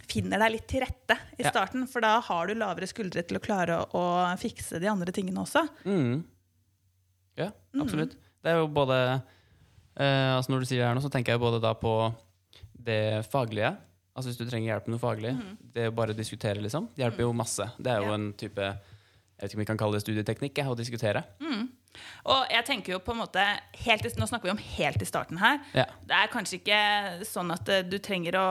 finner 0.08 0.38
deg 0.38 0.52
litt 0.54 0.66
til 0.70 0.80
rette 0.84 1.16
i 1.38 1.42
Ja. 1.44 1.50
starten. 1.50 1.86
For 1.90 2.00
da 2.04 2.20
har 2.20 2.46
du 2.46 2.54
lavere 2.54 2.86
skuldre 2.86 3.22
til 3.26 3.38
å 3.38 3.42
klare 3.42 3.78
å, 3.82 3.86
å 3.92 4.36
fikse 4.38 4.78
de 4.80 4.86
andre 4.90 5.12
tingene 5.12 5.42
også. 5.42 5.64
Mm. 5.84 6.24
Ja, 7.36 7.50
absolutt. 7.80 8.14
Det 8.42 8.52
er 8.52 8.60
jo 8.62 8.68
både 8.72 8.96
eh, 9.98 10.36
altså 10.36 10.52
Når 10.52 10.60
du 10.62 10.66
sier 10.70 10.80
det 10.80 10.86
her 10.88 10.94
nå, 10.96 11.02
så 11.04 11.10
tenker 11.12 11.34
jeg 11.34 11.40
både 11.42 11.60
da 11.60 11.74
på 11.74 11.92
det 12.86 13.24
faglige. 13.28 13.74
Altså 14.16 14.30
Hvis 14.30 14.38
du 14.38 14.46
trenger 14.48 14.70
hjelp 14.72 14.86
med 14.88 14.94
noe 14.96 15.02
faglig. 15.02 15.32
Det 15.74 15.88
å 15.90 15.94
bare 15.96 16.14
diskutere, 16.16 16.62
liksom. 16.64 16.86
Det 16.96 17.02
hjelper 17.04 17.26
jo 17.26 17.32
masse. 17.36 17.66
Det 17.76 17.90
er 17.92 18.00
jo 18.04 18.12
Ja. 18.12 18.14
en 18.14 18.32
type 18.32 18.56
Jeg 19.36 19.42
vet 19.42 19.50
ikke 19.50 19.56
om 19.58 19.60
vi 19.60 19.66
kan 19.68 19.76
kalle 19.76 19.92
det 19.98 20.04
studieteknikk, 20.06 20.62
å 20.64 20.76
diskutere. 20.78 21.24
Og 22.26 22.52
jeg 22.52 22.66
tenker 22.68 22.94
jo 22.94 23.00
på 23.02 23.14
en 23.14 23.22
måte 23.22 23.42
helt 23.84 24.04
Nå 24.16 24.26
snakker 24.28 24.48
vi 24.48 24.54
om 24.54 24.62
helt 24.78 25.02
i 25.02 25.08
starten 25.08 25.40
her. 25.40 25.60
Ja. 25.76 25.86
Det 26.06 26.16
er 26.16 26.32
kanskje 26.32 26.60
ikke 26.60 26.80
sånn 27.28 27.50
at 27.54 27.68
eh, 27.72 27.84
du 27.86 27.98
trenger 28.02 28.38
å 28.40 28.46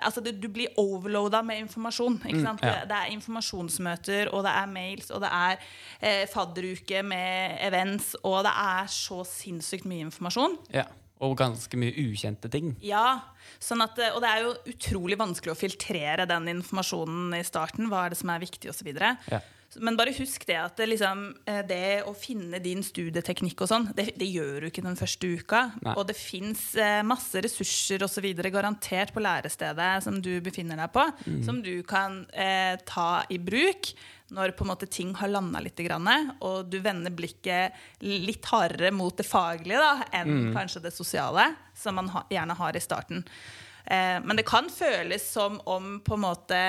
Altså, 0.00 0.22
du, 0.24 0.30
du 0.32 0.48
blir 0.52 0.72
overloada 0.80 1.42
med 1.46 1.64
informasjon. 1.64 2.20
Ikke 2.24 2.42
sant? 2.44 2.62
ja. 2.64 2.80
det, 2.80 2.90
det 2.90 2.98
er 2.98 3.14
informasjonsmøter, 3.16 4.30
og 4.34 4.44
det 4.46 4.54
er 4.56 4.70
mails, 4.72 5.10
og 5.14 5.22
det 5.24 5.30
er 5.36 5.60
eh, 6.00 6.24
fadderuke 6.30 7.02
med 7.06 7.58
events, 7.66 8.14
og 8.22 8.40
det 8.46 8.54
er 8.62 8.90
så 8.92 9.20
sinnssykt 9.28 9.88
mye 9.90 10.08
informasjon. 10.08 10.56
Ja. 10.74 10.86
Og 11.20 11.36
ganske 11.36 11.76
mye 11.76 11.92
ukjente 12.00 12.48
ting. 12.52 12.72
Ja, 12.84 13.20
sånn 13.60 13.84
at, 13.84 13.98
Og 14.14 14.22
det 14.24 14.28
er 14.30 14.46
jo 14.46 14.54
utrolig 14.72 15.18
vanskelig 15.20 15.52
å 15.52 15.58
filtrere 15.58 16.24
den 16.28 16.48
informasjonen 16.54 17.34
i 17.36 17.44
starten. 17.44 17.90
Hva 17.92 18.06
er 18.06 18.14
det 18.14 18.20
som 18.22 18.32
er 18.32 18.40
viktig, 18.40 18.70
osv. 18.72 18.88
Ja. 18.96 19.42
Men 19.78 19.94
bare 19.94 20.14
husk 20.16 20.42
det 20.48 20.56
at 20.58 20.80
det, 20.80 20.88
liksom, 20.90 21.20
eh, 21.46 21.60
det 21.66 22.02
å 22.08 22.14
finne 22.18 22.58
din 22.62 22.82
studieteknikk 22.82 23.62
og 23.62 23.70
sånn, 23.70 23.88
det, 23.94 24.08
det 24.18 24.26
gjør 24.26 24.64
du 24.64 24.68
ikke 24.70 24.82
den 24.82 24.98
første 24.98 25.30
uka. 25.38 25.60
Nei. 25.84 25.94
Og 25.94 26.08
det 26.08 26.16
fins 26.18 26.64
eh, 26.74 27.02
masse 27.06 27.38
ressurser 27.44 28.02
og 28.02 28.10
så 28.10 28.24
videre 28.24 28.50
garantert 28.50 29.14
på 29.14 29.22
lærestedet 29.22 29.92
som 30.02 30.18
du 30.22 30.32
befinner 30.42 30.80
deg 30.80 30.90
på, 30.94 31.04
som 31.46 31.60
du 31.62 31.76
kan 31.86 32.24
eh, 32.34 32.74
ta 32.88 33.22
i 33.30 33.38
bruk 33.38 33.92
når 34.34 34.54
på 34.54 34.62
en 34.62 34.70
måte 34.70 34.86
ting 34.90 35.10
har 35.18 35.30
landa 35.30 35.58
litt, 35.62 35.80
og 36.38 36.68
du 36.70 36.78
vender 36.82 37.10
blikket 37.10 37.74
litt 38.06 38.46
hardere 38.46 38.92
mot 38.94 39.16
det 39.18 39.26
faglige 39.26 39.80
da, 39.82 40.06
enn 40.20 40.52
kanskje 40.54 40.84
det 40.84 40.94
sosiale, 40.94 41.48
som 41.74 41.98
man 41.98 42.10
ha, 42.14 42.22
gjerne 42.30 42.54
har 42.54 42.78
i 42.78 42.82
starten. 42.82 43.24
Eh, 43.84 44.18
men 44.22 44.38
det 44.38 44.46
kan 44.46 44.70
føles 44.70 45.24
som 45.32 45.58
om 45.66 45.96
på 46.06 46.14
en 46.14 46.22
måte 46.22 46.60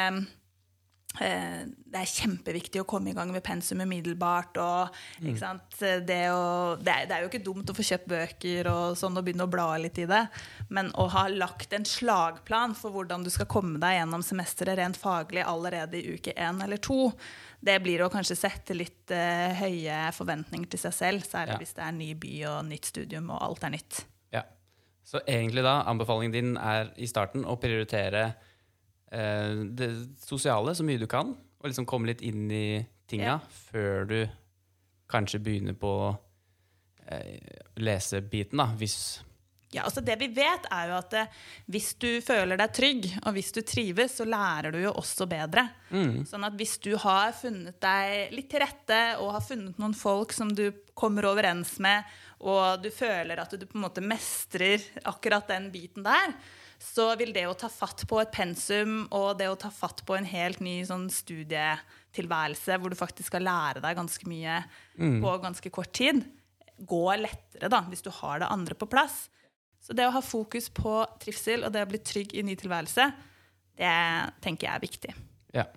det 1.20 2.00
er 2.00 2.08
kjempeviktig 2.08 2.82
å 2.82 2.88
komme 2.88 3.12
i 3.12 3.16
gang 3.16 3.32
med 3.34 3.44
pensum 3.44 3.82
umiddelbart. 3.84 4.58
Og, 4.64 5.00
sant? 5.38 5.76
Det, 5.80 6.22
å, 6.32 6.78
det, 6.80 6.94
er, 6.94 7.08
det 7.10 7.16
er 7.16 7.26
jo 7.26 7.30
ikke 7.32 7.44
dumt 7.44 7.70
å 7.70 7.76
få 7.76 7.86
kjøpt 7.86 8.08
bøker 8.10 8.70
og 8.72 8.98
sånn 9.00 9.20
og 9.20 9.26
begynne 9.28 9.46
å 9.46 9.52
bla 9.52 9.68
litt 9.82 10.00
i 10.02 10.08
det. 10.10 10.24
Men 10.72 10.92
å 10.96 11.10
ha 11.12 11.26
lagt 11.32 11.76
en 11.76 11.86
slagplan 11.88 12.76
for 12.80 12.96
hvordan 12.96 13.26
du 13.28 13.32
skal 13.34 13.50
komme 13.52 13.82
deg 13.82 13.98
gjennom 14.00 14.24
semesteret 14.26 14.80
rent 14.80 15.00
faglig 15.00 15.44
allerede 15.44 16.00
i 16.00 16.16
uke 16.16 16.34
én 16.38 16.64
eller 16.64 16.80
to, 16.82 17.10
det 17.62 17.76
blir 17.84 18.02
å 18.02 18.10
kanskje 18.10 18.40
sette 18.40 18.74
litt 18.74 19.12
uh, 19.14 19.52
høye 19.60 19.98
forventninger 20.16 20.72
til 20.72 20.82
seg 20.88 20.96
selv. 20.98 21.28
Særlig 21.28 21.58
Ja. 21.58 21.60
hvis 21.62 21.76
det 21.78 21.84
er 21.86 21.98
ny 21.98 22.14
by 22.18 22.32
og 22.54 22.64
nytt 22.72 22.88
studium 22.90 23.30
og 23.36 23.44
alt 23.50 23.68
er 23.68 23.76
nytt. 23.76 24.06
Ja. 24.34 24.46
Så 25.06 25.20
egentlig 25.28 25.66
da, 25.68 25.82
anbefalingen 25.92 26.34
din 26.34 26.56
er 26.58 26.94
i 26.96 27.10
starten 27.10 27.44
å 27.44 27.58
prioritere 27.60 28.24
eh, 28.32 28.48
det 29.12 29.90
sosiale 30.24 30.72
så 30.78 30.86
mye 30.88 31.00
du 31.02 31.08
kan, 31.12 31.34
og 31.60 31.68
liksom 31.68 31.86
komme 31.90 32.08
litt 32.12 32.22
inn 32.24 32.46
i 32.52 32.86
tinga 33.12 33.26
Ja. 33.34 33.40
før 33.72 34.06
du 34.08 34.20
kanskje 35.12 35.42
begynner 35.44 35.76
på 35.76 35.92
eh, 37.08 37.40
lesebiten, 37.76 38.58
da, 38.62 38.70
hvis 38.80 39.20
Ja, 39.74 39.84
altså 39.88 40.02
Det 40.04 40.18
vi 40.20 40.28
vet, 40.36 40.66
er 40.72 40.90
jo 40.90 40.96
at 40.98 41.14
eh, 41.16 41.28
hvis 41.72 41.94
du 42.00 42.08
føler 42.22 42.58
deg 42.60 42.74
trygg, 42.76 43.06
og 43.26 43.34
hvis 43.38 43.54
du 43.56 43.62
trives, 43.64 44.18
så 44.20 44.26
lærer 44.28 44.72
du 44.76 44.80
jo 44.82 44.92
også 45.00 45.28
bedre. 45.32 45.64
Sånn 46.28 46.44
at 46.44 46.58
hvis 46.60 46.74
du 46.84 46.90
har 47.00 47.32
funnet 47.32 47.78
deg 47.80 48.34
litt 48.36 48.50
til 48.52 48.60
rette, 48.66 49.00
og 49.24 49.32
har 49.38 49.46
funnet 49.46 49.80
noen 49.80 49.96
folk 49.96 50.34
som 50.36 50.52
du 50.52 50.66
kommer 50.94 51.24
overens 51.30 51.78
med, 51.80 52.04
og 52.44 52.84
du 52.84 52.90
føler 52.92 53.40
at 53.40 53.52
du 53.56 53.64
på 53.66 53.78
en 53.80 53.86
måte 53.88 54.04
mestrer 54.04 54.84
akkurat 55.08 55.48
den 55.48 55.70
biten 55.72 56.04
der, 56.04 56.36
så 56.82 57.12
vil 57.20 57.30
det 57.36 57.46
å 57.46 57.58
ta 57.58 57.70
fatt 57.70 58.04
på 58.10 58.18
et 58.22 58.32
pensum 58.34 59.04
og 59.14 59.36
det 59.40 59.52
å 59.52 59.58
ta 59.60 59.70
fatt 59.74 60.02
på 60.08 60.16
en 60.18 60.26
helt 60.26 60.62
ny 60.66 60.80
sånn 60.88 61.06
studietilværelse, 61.14 62.78
hvor 62.82 62.92
du 62.92 62.98
faktisk 62.98 63.30
skal 63.30 63.46
lære 63.46 63.84
deg 63.84 64.00
ganske 64.00 64.30
mye 64.30 64.64
på 65.22 65.36
ganske 65.44 65.72
kort 65.74 65.94
tid, 65.94 66.24
gå 66.82 67.04
lettere 67.22 67.70
da, 67.70 67.84
hvis 67.92 68.02
du 68.02 68.10
har 68.22 68.42
det 68.42 68.50
andre 68.50 68.78
på 68.78 68.90
plass. 68.90 69.28
Så 69.82 69.94
det 69.98 70.08
å 70.08 70.16
ha 70.16 70.24
fokus 70.26 70.72
på 70.74 70.96
trivsel 71.22 71.66
og 71.66 71.74
det 71.76 71.86
å 71.86 71.90
bli 71.90 72.02
trygg 72.02 72.34
i 72.38 72.46
ny 72.46 72.58
tilværelse, 72.58 73.08
det 73.78 73.94
tenker 74.42 74.68
jeg 74.68 74.74
er 74.74 74.84
viktig. 74.84 75.16
Ja. 75.58 75.68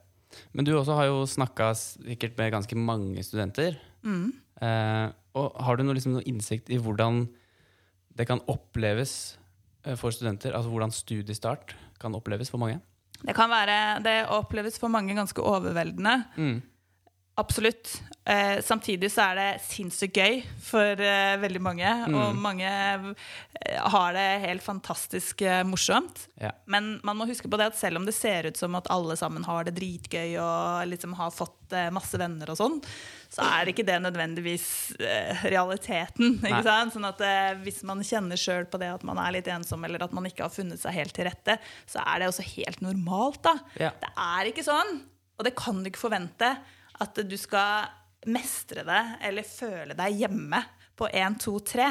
Men 0.57 0.67
du 0.67 0.73
også 0.75 0.97
har 0.99 1.09
jo 1.13 1.23
snakka 1.31 1.71
sikkert 1.79 2.37
med 2.41 2.53
ganske 2.57 2.77
mange 2.81 3.23
studenter. 3.25 3.77
Eh, 4.65 5.07
og 5.39 5.57
har 5.67 5.77
du 5.77 5.85
noe, 5.85 5.97
liksom, 5.97 6.17
noe 6.17 6.29
innsikt 6.29 6.73
i 6.73 6.81
hvordan 6.81 7.25
det 8.15 8.27
kan 8.29 8.43
oppleves 8.51 9.37
for 10.01 10.15
studenter? 10.15 10.55
Altså 10.57 10.73
hvordan 10.73 10.93
studiestart 10.95 11.75
kan 12.01 12.15
oppleves 12.17 12.51
for 12.53 12.63
mange? 12.63 12.81
Det 13.25 13.35
kan 13.37 13.51
være, 13.51 14.03
det 14.05 14.15
oppleves 14.33 14.79
for 14.81 14.93
mange 14.93 15.15
ganske 15.17 15.43
overveldende. 15.43 16.25
Mm. 16.37 16.63
Absolutt. 17.37 18.03
Eh, 18.25 18.61
samtidig 18.63 19.09
så 19.13 19.25
er 19.27 19.39
det 19.39 19.47
sinnssykt 19.67 20.17
gøy 20.17 20.37
for 20.63 21.01
eh, 21.03 21.35
veldig 21.43 21.61
mange. 21.67 21.89
Og 22.07 22.37
mange 22.39 22.69
eh, 22.71 23.81
har 23.91 24.13
det 24.15 24.27
helt 24.45 24.63
fantastisk 24.63 25.43
eh, 25.43 25.65
morsomt. 25.67 26.29
Ja. 26.41 26.53
Men 26.71 27.01
man 27.05 27.19
må 27.19 27.27
huske 27.27 27.51
på 27.51 27.59
det 27.59 27.67
at 27.73 27.79
selv 27.81 27.99
om 27.99 28.07
det 28.07 28.15
ser 28.15 28.47
ut 28.47 28.61
som 28.61 28.77
at 28.79 28.87
alle 28.95 29.17
sammen 29.19 29.43
har 29.49 29.67
det 29.67 29.75
dritgøy 29.81 30.37
og 30.39 30.87
liksom 30.93 31.17
har 31.19 31.35
fått 31.35 31.75
eh, 31.75 31.91
masse 31.95 32.21
venner 32.23 32.53
og 32.55 32.61
sånn, 32.61 32.79
så 33.35 33.49
er 33.49 33.73
ikke 33.73 33.87
det 33.89 33.99
nødvendigvis 34.05 34.69
eh, 35.03 35.43
realiteten. 35.51 36.37
Nei. 36.39 36.53
Ikke 36.53 36.63
sant? 36.69 36.95
Sånn 36.95 37.09
at 37.09 37.25
Hvis 37.67 37.83
man 37.89 38.05
kjenner 38.07 38.39
sjøl 38.39 38.69
på 38.71 38.79
det 38.79 38.93
at 38.95 39.03
man 39.03 39.19
er 39.19 39.35
litt 39.41 39.51
ensom, 39.51 39.83
eller 39.89 40.07
at 40.07 40.15
man 40.15 40.31
ikke 40.31 40.47
har 40.47 40.55
funnet 40.55 40.79
seg 40.81 40.95
helt 41.01 41.17
til 41.19 41.27
rette, 41.27 41.59
så 41.91 41.99
er 42.07 42.23
det 42.23 42.31
også 42.31 42.47
helt 42.55 42.79
normalt. 42.87 43.43
da. 43.43 43.57
Ja. 43.89 43.91
Det 44.01 44.13
er 44.15 44.53
ikke 44.53 44.65
sånn, 44.71 45.03
og 45.35 45.49
det 45.51 45.57
kan 45.59 45.83
du 45.83 45.91
ikke 45.91 46.05
forvente, 46.07 46.55
at 47.01 47.15
du 47.29 47.37
skal 47.41 47.89
mestre 48.27 48.85
det 48.87 49.03
eller 49.29 49.43
føle 49.45 49.95
deg 49.99 50.15
hjemme 50.23 50.63
på 50.97 51.09
1, 51.11 51.39
2, 51.43 51.59
3. 51.67 51.89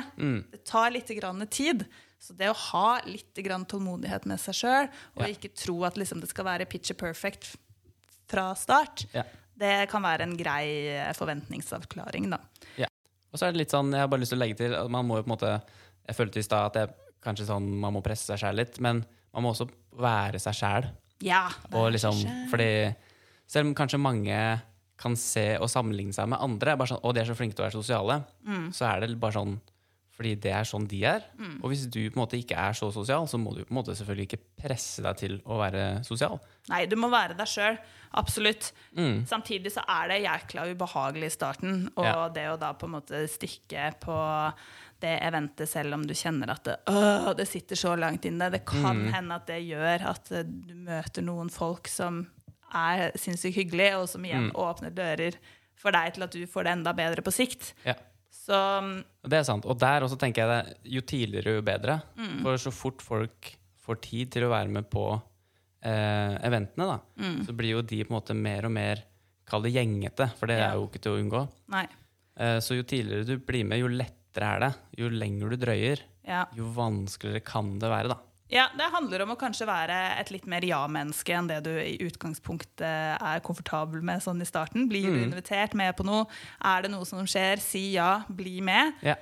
Det 0.54 0.64
tar 0.66 0.92
litt 0.96 1.12
grann 1.20 1.44
tid. 1.52 1.86
Så 2.24 2.32
det 2.40 2.48
å 2.50 2.56
ha 2.72 3.02
litt 3.06 3.36
grann 3.44 3.66
tålmodighet 3.68 4.26
med 4.32 4.40
seg 4.40 4.56
sjøl, 4.56 4.88
og 5.18 5.24
Ja. 5.26 5.28
ikke 5.34 5.52
tro 5.60 5.84
at 5.84 5.98
liksom 6.00 6.22
det 6.22 6.30
skal 6.32 6.46
være 6.48 6.66
picture 6.70 6.96
perfect 6.96 7.56
fra 8.32 8.54
start, 8.56 9.06
Ja. 9.14 9.24
det 9.60 9.90
kan 9.90 10.02
være 10.02 10.22
en 10.24 10.38
grei 10.38 10.88
eh, 10.88 11.12
forventningsavklaring, 11.14 12.30
da. 12.32 12.40
Og 13.34 13.40
så 13.40 13.48
er 13.48 13.52
det 13.52 13.58
litt 13.64 13.72
sånn, 13.74 13.90
jeg 13.92 14.00
har 14.00 14.08
bare 14.08 14.22
lyst 14.22 14.30
til 14.30 14.38
å 14.38 14.44
legge 14.46 14.56
til 14.60 14.74
at 14.78 14.90
man 14.94 15.08
må 15.08 15.16
jo 15.18 15.24
på 15.24 15.32
en 15.32 15.38
måte 15.38 15.62
Jeg 16.08 16.16
følte 16.16 16.38
i 16.40 16.44
stad 16.44 16.66
at 16.68 16.76
jeg, 16.76 16.96
kanskje 17.24 17.46
sånn, 17.48 17.68
man 17.80 17.94
må 17.94 18.02
presse 18.04 18.26
seg 18.28 18.38
sjæl 18.42 18.56
litt, 18.60 18.80
men 18.80 19.06
man 19.34 19.44
må 19.44 19.54
også 19.54 19.70
være 19.96 20.40
seg 20.40 20.54
sjæl. 20.54 20.88
Ja. 21.24 21.48
Og 21.72 21.92
liksom, 21.94 22.14
fordi 22.52 22.94
selv 23.48 23.68
om 23.70 23.74
kanskje 23.76 24.00
mange 24.00 24.62
kan 25.04 25.16
se 25.20 25.46
og 25.60 25.70
sammenligne 25.72 26.16
seg 26.16 26.32
med 26.32 26.40
andre, 26.44 26.78
bare 26.80 26.94
sånn, 26.96 27.04
og 27.04 27.14
de 27.14 27.22
er 27.24 27.30
så 27.30 27.36
flinke 27.38 27.58
til 27.58 27.66
å 27.66 27.68
være 27.70 27.80
sosiale, 27.82 28.22
så 28.74 28.88
er 28.94 29.04
det 29.06 29.20
bare 29.20 29.36
sånn 29.42 29.60
fordi 30.14 30.36
det 30.38 30.52
er 30.54 30.64
sånn 30.70 30.84
de 30.88 31.00
er. 31.10 31.24
Og 31.64 31.72
hvis 31.72 31.88
du 31.90 31.98
på 32.12 32.20
en 32.20 32.22
måte 32.22 32.38
ikke 32.38 32.54
er 32.62 32.76
så 32.78 32.92
sosial, 32.94 33.26
så 33.28 33.40
må 33.42 33.50
du 33.56 33.64
på 33.66 33.72
en 33.74 33.80
måte 33.80 33.96
selvfølgelig 33.98 34.28
ikke 34.28 34.44
presse 34.62 35.02
deg 35.02 35.18
til 35.18 35.40
å 35.50 35.58
være 35.58 36.04
sosial. 36.06 36.38
Nei, 36.70 36.84
du 36.86 36.94
må 37.02 37.10
være 37.10 37.34
deg 37.40 37.50
sjøl. 37.50 37.80
Absolutt. 38.22 38.68
Mm. 38.96 39.24
Samtidig 39.26 39.72
så 39.74 39.82
er 39.90 40.12
det 40.14 40.20
jækla 40.22 40.68
ubehagelig 40.70 41.32
i 41.32 41.34
starten. 41.34 41.80
Og 41.98 42.06
Ja. 42.06 42.30
det 42.30 42.46
å 42.52 42.60
da 42.62 42.70
på 42.78 42.86
en 42.86 42.94
måte 43.02 43.24
stikke 43.28 43.90
på 44.06 44.20
det 45.02 45.20
eventet 45.26 45.68
selv 45.68 45.96
om 45.98 46.06
du 46.06 46.14
kjenner 46.14 46.52
at 46.54 46.64
det, 46.64 46.78
øh, 46.94 47.34
det 47.36 47.48
sitter 47.50 47.76
så 47.76 47.98
langt 47.98 48.22
inne. 48.30 48.52
Det 48.54 48.64
kan 48.70 48.96
Mm. 49.08 49.12
hende 49.14 49.36
at 49.42 49.48
det 49.48 49.64
gjør 49.66 50.06
at 50.14 50.30
du 50.30 50.76
møter 50.76 51.24
noen 51.26 51.50
folk 51.50 51.88
som 51.88 52.28
er 52.74 53.12
sinnssykt 53.20 53.56
hyggelig, 53.56 53.92
og 54.00 54.08
som 54.10 54.24
igjen 54.26 54.50
Mm. 54.52 54.56
åpner 54.56 54.92
dører 54.94 55.36
for 55.76 55.92
deg 55.92 56.14
til 56.16 56.24
at 56.24 56.32
du 56.32 56.46
får 56.48 56.64
det 56.64 56.72
enda 56.78 56.94
bedre 56.94 57.22
på 57.22 57.32
sikt. 57.34 57.74
Ja. 57.86 57.94
Så 58.34 58.54
mm, 58.84 59.04
Det 59.30 59.38
er 59.40 59.44
sant. 59.44 59.66
Og 59.66 59.78
der 59.80 60.02
også 60.02 60.18
tenker 60.20 60.44
jeg 60.44 60.50
det, 60.50 60.78
jo 60.92 61.02
tidligere, 61.02 61.56
jo 61.58 61.62
bedre. 61.62 62.02
For 62.42 62.58
så 62.58 62.72
fort 62.74 63.02
folk 63.02 63.54
får 63.84 64.02
tid 64.02 64.32
til 64.32 64.44
å 64.48 64.50
være 64.50 64.70
med 64.70 64.90
på 64.90 65.22
eh, 65.84 66.36
eventene, 66.48 66.86
da, 66.88 67.00
så 67.46 67.52
blir 67.56 67.74
jo 67.78 67.82
de 67.82 68.04
på 68.06 68.14
en 68.14 68.18
måte 68.22 68.36
mer 68.36 68.66
og 68.66 68.72
mer 68.72 69.04
Kall 69.46 69.62
det 69.66 69.74
gjengete, 69.74 70.30
for 70.40 70.48
det 70.48 70.56
Ja. 70.58 70.70
er 70.72 70.76
jo 70.80 70.86
ikke 70.88 71.02
til 71.04 71.12
å 71.12 71.20
unngå. 71.20 71.42
Eh, 72.40 72.60
så 72.64 72.78
jo 72.78 72.84
tidligere 72.88 73.26
du 73.28 73.38
blir 73.38 73.66
med, 73.68 73.80
jo 73.82 73.88
lettere 73.92 74.56
er 74.56 74.60
det. 74.62 74.70
Jo 74.98 75.10
lenger 75.10 75.50
du 75.52 75.58
drøyer, 75.58 76.00
Ja. 76.26 76.46
jo 76.56 76.64
vanskeligere 76.74 77.44
kan 77.44 77.78
det 77.78 77.90
være, 77.92 78.08
da. 78.08 78.18
Ja, 78.54 78.68
Det 78.78 78.86
handler 78.94 79.24
om 79.26 79.32
å 79.34 79.38
kanskje 79.40 79.66
være 79.66 79.96
et 80.22 80.30
litt 80.30 80.46
mer 80.50 80.62
ja-menneske 80.68 81.34
enn 81.34 81.48
det 81.50 81.64
du 81.66 81.72
i 81.74 81.96
utgangspunktet 82.06 82.84
er 83.18 83.42
komfortabel 83.46 84.04
med 84.06 84.22
sånn 84.22 84.42
i 84.44 84.46
starten. 84.46 84.86
Blir 84.92 85.10
du 85.10 85.22
invitert 85.24 85.74
med 85.74 85.96
på 85.98 86.06
noe? 86.06 86.28
Er 86.62 86.86
det 86.86 86.92
noe 86.94 87.08
som 87.10 87.24
skjer? 87.26 87.62
Si 87.64 87.96
ja, 87.96 88.20
bli 88.30 88.60
med. 88.62 88.94
Ja. 89.02 89.16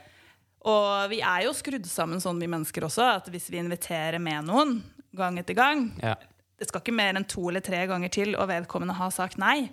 Og 0.67 1.07
vi 1.13 1.21
er 1.23 1.45
jo 1.47 1.53
skrudd 1.57 1.87
sammen 1.89 2.19
sånn, 2.21 2.41
vi 2.43 2.49
mennesker 2.51 2.85
også, 2.85 3.07
at 3.21 3.31
hvis 3.31 3.47
vi 3.53 3.61
inviterer 3.61 4.19
med 4.21 4.45
noen 4.49 4.81
gang 5.15 5.39
etter 5.39 5.57
gang 5.57 5.87
Ja. 6.01 6.17
Det 6.61 6.67
skal 6.69 6.83
ikke 6.83 6.93
mer 6.93 7.17
enn 7.17 7.25
to 7.25 7.47
eller 7.49 7.63
tre 7.65 7.79
ganger 7.89 8.11
til, 8.13 8.35
og 8.37 8.45
vedkommende 8.51 8.93
har 8.93 9.09
sagt 9.09 9.39
nei, 9.41 9.71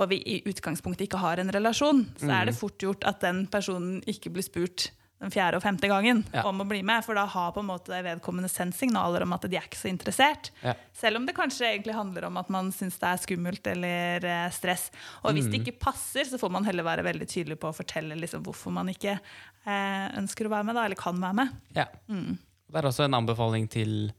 og 0.00 0.08
vi 0.08 0.16
i 0.24 0.38
utgangspunktet 0.48 1.04
ikke 1.04 1.20
har 1.20 1.42
en 1.42 1.52
relasjon, 1.52 2.06
så 2.16 2.30
er 2.32 2.48
det 2.48 2.54
fort 2.56 2.80
gjort 2.80 3.04
at 3.04 3.18
den 3.20 3.42
personen 3.52 3.98
ikke 4.08 4.32
blir 4.32 4.46
spurt 4.46 4.86
den 5.22 5.30
fjerde 5.30 5.58
og 5.58 5.62
femte 5.62 5.86
gangen 5.90 6.24
Ja. 6.34 6.42
om 6.48 6.60
å 6.60 6.66
bli 6.66 6.80
med, 6.82 7.04
for 7.06 7.14
da 7.14 7.24
har 7.30 7.52
på 7.54 7.62
en 7.62 7.68
måte 7.68 7.94
vedkommende 8.02 8.50
sendt 8.50 8.74
signaler 8.74 9.22
om 9.22 9.32
at 9.36 9.44
de 9.46 9.56
er 9.56 9.66
ikke 9.68 9.78
så 9.78 9.88
interessert. 9.90 10.50
Ja. 10.64 10.74
Selv 10.98 11.20
om 11.20 11.26
det 11.28 11.36
kanskje 11.36 11.68
egentlig 11.68 11.94
handler 11.94 12.26
om 12.26 12.36
at 12.40 12.50
man 12.50 12.72
syns 12.74 12.98
det 12.98 13.08
er 13.12 13.20
skummelt 13.22 13.66
eller 13.70 14.26
eh, 14.26 14.48
stress. 14.54 14.88
Og 15.22 15.36
hvis 15.36 15.46
det 15.52 15.60
ikke 15.62 15.78
passer, 15.86 16.26
så 16.26 16.40
får 16.42 16.50
man 16.50 16.66
heller 16.66 16.86
være 16.86 17.04
veldig 17.06 17.28
tydelig 17.30 17.58
på 17.62 17.70
å 17.70 17.76
fortelle 17.76 18.18
liksom 18.18 18.42
hvorfor 18.46 18.74
man 18.74 18.90
ikke 18.90 19.14
eh, 19.14 20.08
ønsker 20.18 20.48
å 20.48 20.52
være 20.56 20.66
med, 20.66 20.74
da, 20.80 20.88
eller 20.88 20.98
kan 20.98 21.20
være 21.22 21.38
med. 21.38 21.54
Ja. 21.78 21.86
Det 22.08 22.80
er 22.80 22.88
også 22.90 23.06
en 23.06 23.14
anbefaling 23.20 23.68
til 23.70 24.10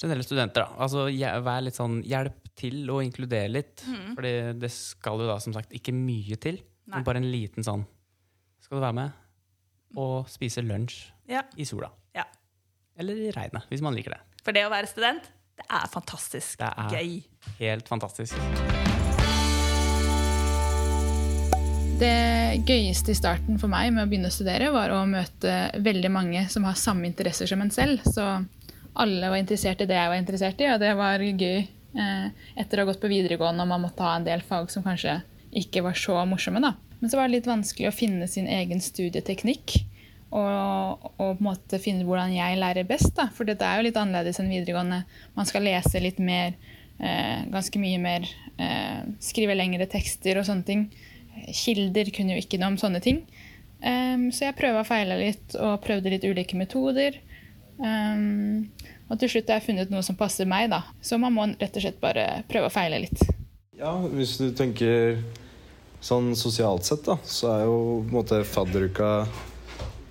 generelle 0.00 0.24
studenter. 0.24 0.66
Da. 0.66 0.76
Altså, 0.84 1.08
vær 1.44 1.64
litt 1.64 1.76
sånn 1.78 2.00
hjelp 2.08 2.52
til 2.60 2.84
å 2.92 3.00
inkludere 3.04 3.48
litt. 3.52 3.80
Fordi 4.16 4.34
det 4.60 4.70
skal 4.74 5.20
jo 5.24 5.28
da 5.30 5.38
som 5.40 5.54
sagt 5.56 5.72
ikke 5.76 5.94
mye 5.96 6.36
til. 6.40 6.60
Nei. 6.90 6.98
Men 6.98 7.06
bare 7.06 7.20
en 7.22 7.30
liten 7.30 7.62
sånn 7.64 7.84
Skal 8.64 8.80
du 8.80 8.82
være 8.82 8.96
med 8.96 9.12
og 9.96 10.28
spise 10.28 10.62
lunsj 10.62 11.10
Ja. 11.28 11.42
i 11.56 11.64
sola? 11.64 11.90
Ja. 12.14 12.24
Eller 12.98 13.14
i 13.14 13.30
regnet, 13.32 13.66
hvis 13.70 13.80
man 13.82 13.94
liker 13.94 14.10
det. 14.16 14.20
For 14.44 14.52
det 14.52 14.64
å 14.66 14.70
være 14.70 14.86
student, 14.90 15.22
det 15.56 15.66
er 15.68 15.86
fantastisk 15.92 16.58
Det 16.58 16.68
er- 16.76 16.90
gøy. 16.96 17.22
Helt 17.58 17.88
fantastisk. 17.88 18.34
Det 22.00 22.62
gøyeste 22.64 23.12
i 23.12 23.14
starten 23.18 23.58
for 23.60 23.68
meg 23.68 23.92
med 23.92 24.06
å 24.06 24.08
begynne 24.10 24.30
å 24.30 24.32
studere, 24.32 24.70
var 24.72 24.88
å 24.94 25.02
møte 25.08 25.52
veldig 25.84 26.10
mange 26.10 26.46
som 26.48 26.64
har 26.64 26.78
samme 26.80 27.04
interesser 27.10 27.46
som 27.50 27.60
en 27.60 27.70
selv. 27.70 28.00
Så 28.08 28.24
alle 28.96 29.28
var 29.28 29.36
interessert 29.36 29.82
i 29.82 29.88
det 29.90 29.98
jeg 29.98 30.08
var 30.08 30.16
interessert 30.16 30.60
i, 30.64 30.70
og 30.72 30.80
det 30.80 30.94
var 30.96 31.18
gøy 31.18 31.58
eh, 32.00 32.30
etter 32.56 32.78
å 32.80 32.84
ha 32.86 32.92
gått 32.92 33.02
på 33.02 33.10
videregående 33.12 33.60
og 33.66 33.68
man 33.68 33.82
måtte 33.84 34.00
ha 34.06 34.14
en 34.16 34.24
del 34.24 34.40
fag 34.40 34.70
som 34.72 34.82
kanskje 34.86 35.18
ikke 35.52 35.82
var 35.82 35.92
så 35.98 36.16
morsomme. 36.26 36.62
da. 36.62 36.72
Men 37.00 37.10
så 37.10 37.18
var 37.18 37.28
det 37.28 37.38
litt 37.38 37.48
vanskelig 37.48 37.88
å 37.88 37.96
finne 37.96 38.28
sin 38.28 38.48
egen 38.50 38.82
studieteknikk. 38.84 39.78
Og, 40.30 41.06
og 41.16 41.16
på 41.18 41.40
en 41.40 41.46
måte 41.48 41.80
finne 41.82 42.06
hvordan 42.06 42.34
jeg 42.36 42.58
lærer 42.60 42.86
best. 42.86 43.14
da, 43.16 43.28
For 43.34 43.48
dette 43.48 43.66
er 43.66 43.80
jo 43.80 43.88
litt 43.88 43.98
annerledes 43.98 44.38
enn 44.40 44.52
videregående. 44.52 45.02
Man 45.34 45.48
skal 45.48 45.66
lese 45.66 46.02
litt 46.02 46.20
mer, 46.22 46.54
eh, 47.02 47.46
ganske 47.50 47.82
mye 47.82 47.98
mer. 48.02 48.28
Eh, 48.60 49.00
skrive 49.24 49.56
lengre 49.58 49.88
tekster 49.90 50.38
og 50.38 50.46
sånne 50.46 50.68
ting. 50.68 50.84
Kilder 51.56 52.12
kunne 52.14 52.36
jo 52.36 52.44
ikke 52.44 52.60
noe 52.60 52.74
om 52.74 52.78
sånne 52.80 53.02
ting. 53.02 53.24
Um, 53.80 54.28
så 54.28 54.44
jeg 54.44 54.58
prøva 54.58 54.82
og 54.82 54.88
feila 54.90 55.16
litt, 55.16 55.54
og 55.56 55.80
prøvde 55.84 56.12
litt 56.12 56.24
ulike 56.28 56.58
metoder. 56.58 57.16
Um, 57.80 58.68
og 59.08 59.18
til 59.20 59.32
slutt 59.32 59.48
har 59.48 59.60
jeg 59.60 59.70
funnet 59.70 59.92
noe 59.92 60.04
som 60.04 60.18
passer 60.18 60.48
meg, 60.48 60.68
da. 60.72 60.82
Så 61.00 61.16
man 61.18 61.32
må 61.34 61.46
rett 61.54 61.78
og 61.78 61.84
slett 61.84 62.00
bare 62.02 62.42
prøve 62.50 62.68
og 62.68 62.74
feile 62.74 63.00
litt. 63.06 63.22
Ja, 63.80 63.94
hvis 64.12 64.36
du 64.36 64.50
tenker 64.52 65.16
sånn 66.00 66.32
sosialt 66.38 66.86
sett, 66.88 67.04
da, 67.06 67.18
så 67.24 67.52
er 67.52 67.64
jo 67.68 67.78
på 68.00 68.08
en 68.08 68.16
måte 68.16 68.42
fadderuka 68.48 69.10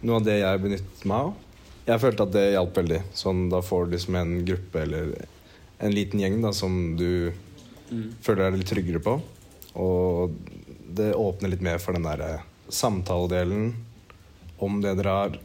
noe 0.06 0.20
av 0.20 0.26
det 0.28 0.40
jeg 0.40 0.64
benyttet 0.64 1.06
meg 1.10 1.30
av. 1.30 1.46
Jeg 1.90 2.02
følte 2.04 2.26
at 2.28 2.34
det 2.36 2.46
hjalp 2.54 2.78
veldig. 2.78 3.02
Sånn, 3.18 3.48
da 3.50 3.64
får 3.66 3.88
du 3.88 3.96
liksom 3.96 4.18
en 4.20 4.34
gruppe 4.46 4.84
eller 4.86 5.14
en 5.80 5.96
liten 5.96 6.22
gjeng 6.22 6.38
da, 6.44 6.54
som 6.54 6.76
du 7.00 7.32
føler 8.22 8.46
deg 8.46 8.60
litt 8.62 8.70
tryggere 8.70 9.02
på. 9.04 9.16
Og 9.82 10.36
det 11.00 11.14
åpner 11.18 11.54
litt 11.54 11.66
mer 11.66 11.82
for 11.82 11.98
den 11.98 12.06
der 12.06 12.22
eh, 12.26 12.46
samtaledelen 12.70 13.74
om 14.60 14.82
det 14.84 14.96
dere 15.00 15.16
har 15.16 15.40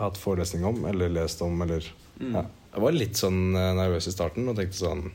hatt 0.00 0.20
forelesning 0.20 0.64
om 0.68 0.84
eller 0.88 1.12
lest 1.12 1.42
om. 1.44 1.60
Eller, 1.64 1.84
ja. 2.20 2.46
Jeg 2.70 2.84
var 2.86 2.96
litt 2.96 3.20
sånn 3.20 3.42
eh, 3.52 3.72
nervøs 3.76 4.08
i 4.08 4.14
starten 4.14 4.48
og 4.48 4.56
tenkte 4.58 4.78
sånn 4.78 5.08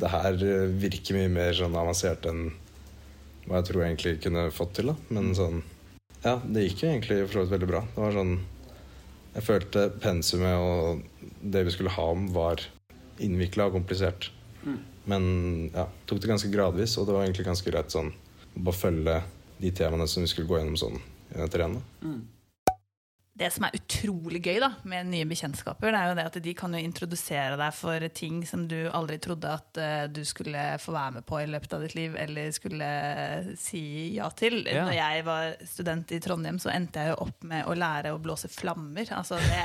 Det 0.00 0.10
her 0.10 0.38
eh, 0.42 0.70
virker 0.82 1.18
mye 1.18 1.32
mer 1.32 1.54
sånn 1.58 1.76
avansert 1.78 2.26
enn 2.30 2.48
hva 3.46 3.60
jeg 3.60 3.68
tror 3.68 3.82
jeg 3.82 3.92
egentlig 3.92 4.14
kunne 4.24 4.44
fått 4.54 4.74
til. 4.78 4.92
da 4.92 4.96
Men 5.14 5.34
sånn 5.36 5.62
Ja, 6.24 6.38
det 6.44 6.66
gikk 6.68 6.82
jo 6.84 6.90
egentlig 6.90 7.18
for 7.26 7.32
så 7.36 7.44
vidt 7.44 7.54
veldig 7.56 7.70
bra. 7.70 7.80
Det 7.94 8.00
var 8.00 8.16
sånn 8.16 8.34
Jeg 9.34 9.42
følte 9.48 9.88
pensumet 10.00 10.56
og 10.62 11.02
det 11.42 11.64
vi 11.66 11.74
skulle 11.74 11.90
ha 11.90 12.04
om, 12.12 12.28
var 12.32 12.62
innvikla 13.18 13.66
og 13.68 13.72
komplisert. 13.78 14.30
Men 15.10 15.70
ja, 15.74 15.88
tok 16.06 16.20
det 16.22 16.30
ganske 16.30 16.48
gradvis, 16.52 16.96
og 16.98 17.06
det 17.06 17.12
var 17.16 17.24
egentlig 17.26 17.44
ganske 17.46 17.70
greit 17.70 17.90
sånn 17.92 18.12
å 18.54 18.62
bare 18.64 18.78
følge 18.78 19.16
de 19.58 19.70
temaene 19.70 20.06
som 20.08 20.22
vi 20.22 20.30
skulle 20.30 20.48
gå 20.48 20.56
gjennom 20.60 20.78
sånn 20.80 21.00
etter 21.34 21.64
en. 21.66 21.74
da. 21.74 21.82
Det 23.34 23.48
som 23.50 23.64
er 23.66 23.74
utrolig 23.74 24.38
gøy 24.46 24.60
da, 24.62 24.68
med 24.86 25.08
nye 25.10 25.26
bekjentskaper, 25.26 25.90
det 25.90 25.98
er 25.98 26.10
jo 26.10 26.16
det 26.20 26.26
at 26.28 26.36
de 26.44 26.52
kan 26.54 26.76
jo 26.76 26.82
introdusere 26.86 27.56
deg 27.58 27.74
for 27.74 28.04
ting 28.14 28.44
som 28.46 28.68
du 28.70 28.76
aldri 28.94 29.16
trodde 29.22 29.50
at 29.50 29.80
uh, 29.82 30.04
du 30.06 30.20
skulle 30.28 30.62
få 30.78 30.94
være 30.94 31.16
med 31.16 31.26
på 31.26 31.40
i 31.42 31.48
løpet 31.50 31.74
av 31.74 31.82
ditt 31.82 31.96
liv, 31.98 32.14
eller 32.14 32.54
skulle 32.54 32.90
si 33.58 33.82
ja 34.14 34.30
til. 34.38 34.60
Ja. 34.70 34.84
Når 34.86 34.94
jeg 35.00 35.26
var 35.26 35.56
student 35.66 36.14
i 36.14 36.22
Trondheim, 36.22 36.62
så 36.62 36.70
endte 36.76 37.02
jeg 37.02 37.10
jo 37.10 37.24
opp 37.26 37.42
med 37.50 37.66
å 37.66 37.74
lære 37.74 38.14
å 38.14 38.22
blåse 38.22 38.52
flammer. 38.54 39.10
Altså 39.18 39.42
det 39.42 39.64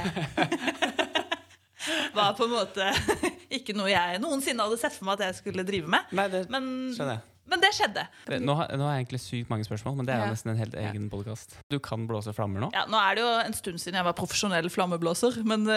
var 2.18 2.34
på 2.34 2.50
en 2.50 2.56
måte 2.58 2.90
ikke 3.60 3.78
noe 3.78 3.92
jeg 3.92 4.22
noensinne 4.24 4.66
hadde 4.66 4.82
sett 4.82 4.98
for 4.98 5.12
meg 5.12 5.20
at 5.20 5.30
jeg 5.30 5.44
skulle 5.44 5.68
drive 5.68 5.94
med. 5.94 6.10
Nei, 6.18 6.26
det 6.34 6.48
Men, 6.50 6.72
skjønner 6.98 7.20
jeg. 7.20 7.28
Men 7.50 7.60
det 7.64 7.72
skjedde. 7.76 8.04
Nå, 8.46 8.56
har- 8.56 8.70
nå 8.78 8.86
har 8.86 8.94
jeg 8.98 9.06
egentlig 9.06 9.22
sykt 9.24 9.50
mange 9.50 9.66
spørsmål, 9.68 9.96
men 9.98 10.06
det 10.06 10.14
er 10.16 10.20
jo 10.22 10.26
Ja. 10.28 10.34
nesten 10.36 10.52
en 10.54 10.58
helt 10.62 10.76
egen 10.76 11.10
podkast. 11.10 11.58
Du 11.70 11.80
kan 11.80 12.08
blåse 12.08 12.34
flammer 12.38 12.62
nå? 12.62 12.70
Ja, 12.74 12.86
nå 12.86 12.98
er 13.02 13.16
det 13.16 13.24
jo 13.26 13.32
en 13.46 13.54
stund 13.58 13.80
siden 13.82 13.96
jeg 14.00 14.06
var 14.06 14.14
profesjonell 14.14 14.70
flammeblåser, 14.70 15.42
men 15.44 15.68
uh... 15.68 15.74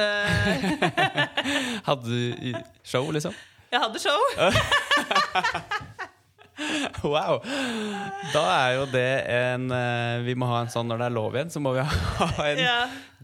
Hadde 1.88 2.04
du 2.04 2.54
show, 2.84 3.08
liksom? 3.10 3.34
jeg 3.72 3.80
hadde 3.80 3.98
show. 3.98 4.20
Wow! 7.02 7.40
Da 8.34 8.42
er 8.68 8.74
jo 8.76 8.82
det 8.92 9.06
en 9.32 9.64
eh, 9.72 10.20
Vi 10.26 10.34
må 10.38 10.46
ha 10.46 10.60
en 10.62 10.68
sånn 10.70 10.86
når 10.86 11.00
det 11.00 11.06
er 11.08 11.14
lov 11.16 11.34
igjen, 11.34 11.50
så 11.50 11.62
må 11.64 11.72
vi 11.74 11.80
ha 11.82 12.28
en 12.52 12.60
Ja. 12.60 12.76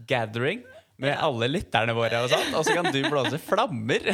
gathering 0.09 0.63
med 0.99 1.15
alle 1.23 1.47
lytterne 1.47 1.93
våre, 1.95 2.25
og 2.25 2.33
sånt, 2.33 2.49
og 2.57 2.65
så 2.67 2.73
kan 2.75 2.89
du 2.91 2.99
blåse 3.07 3.37
flammer. 3.39 4.09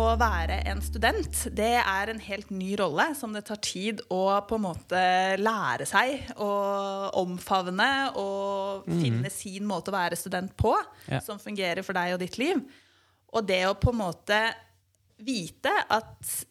Å 0.00 0.16
være 0.20 0.60
en 0.70 0.80
student, 0.84 1.42
det 1.56 1.72
er 1.80 2.10
en 2.12 2.20
helt 2.24 2.50
ny 2.54 2.72
rolle 2.80 3.06
som 3.18 3.32
det 3.36 3.44
tar 3.48 3.60
tid 3.64 4.00
å 4.12 4.22
på 4.48 4.58
en 4.58 4.64
måte 4.64 5.02
lære 5.40 5.86
seg 5.88 6.30
og 6.36 7.16
omfavne 7.20 7.88
og 8.20 8.88
finne 8.88 9.30
sin 9.32 9.66
måte 9.68 9.92
å 9.92 9.96
være 9.96 10.18
student 10.18 10.56
på, 10.60 10.74
Ja. 11.10 11.20
som 11.20 11.38
fungerer 11.38 11.82
for 11.86 11.96
deg 11.96 12.14
og 12.14 12.20
ditt 12.24 12.38
liv. 12.38 12.60
Og 13.32 13.46
det 13.46 13.62
å 13.68 13.76
på 13.78 13.92
en 13.92 14.00
måte 14.02 14.40
vite 15.20 15.70
at 15.92 16.44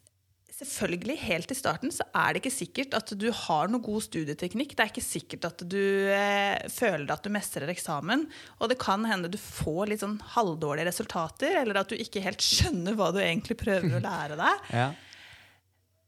selvfølgelig 0.60 1.15
helt 1.24 1.52
i 1.54 1.58
starten 1.58 1.91
så 1.93 2.06
er 2.15 2.34
det 2.34 2.41
ikke 2.41 2.54
sikkert 2.54 2.95
at 2.98 3.13
du 3.19 3.28
har 3.45 3.69
noe 3.72 3.84
god 3.84 4.04
studieteknikk. 4.06 4.76
Det 4.76 4.84
er 4.84 4.91
ikke 4.91 5.04
sikkert 5.06 5.48
at 5.50 5.63
du 5.72 5.82
eh, 6.12 6.58
føler 6.74 7.10
at 7.13 7.24
du 7.24 7.32
mestrer 7.34 7.72
eksamen. 7.72 8.26
Og 8.60 8.72
det 8.72 8.80
kan 8.82 9.06
hende 9.08 9.32
du 9.32 9.38
får 9.39 9.91
litt 9.91 10.04
sånn 10.04 10.17
halvdårlige 10.36 10.89
resultater, 10.89 11.62
eller 11.62 11.82
at 11.82 11.91
du 11.91 11.95
ikke 12.00 12.24
helt 12.26 12.43
skjønner 12.43 12.98
hva 13.00 13.12
du 13.15 13.22
egentlig 13.24 13.60
prøver 13.60 14.00
å 14.00 14.04
lære 14.04 14.39
deg. 14.39 14.65
Ja. 14.80 14.91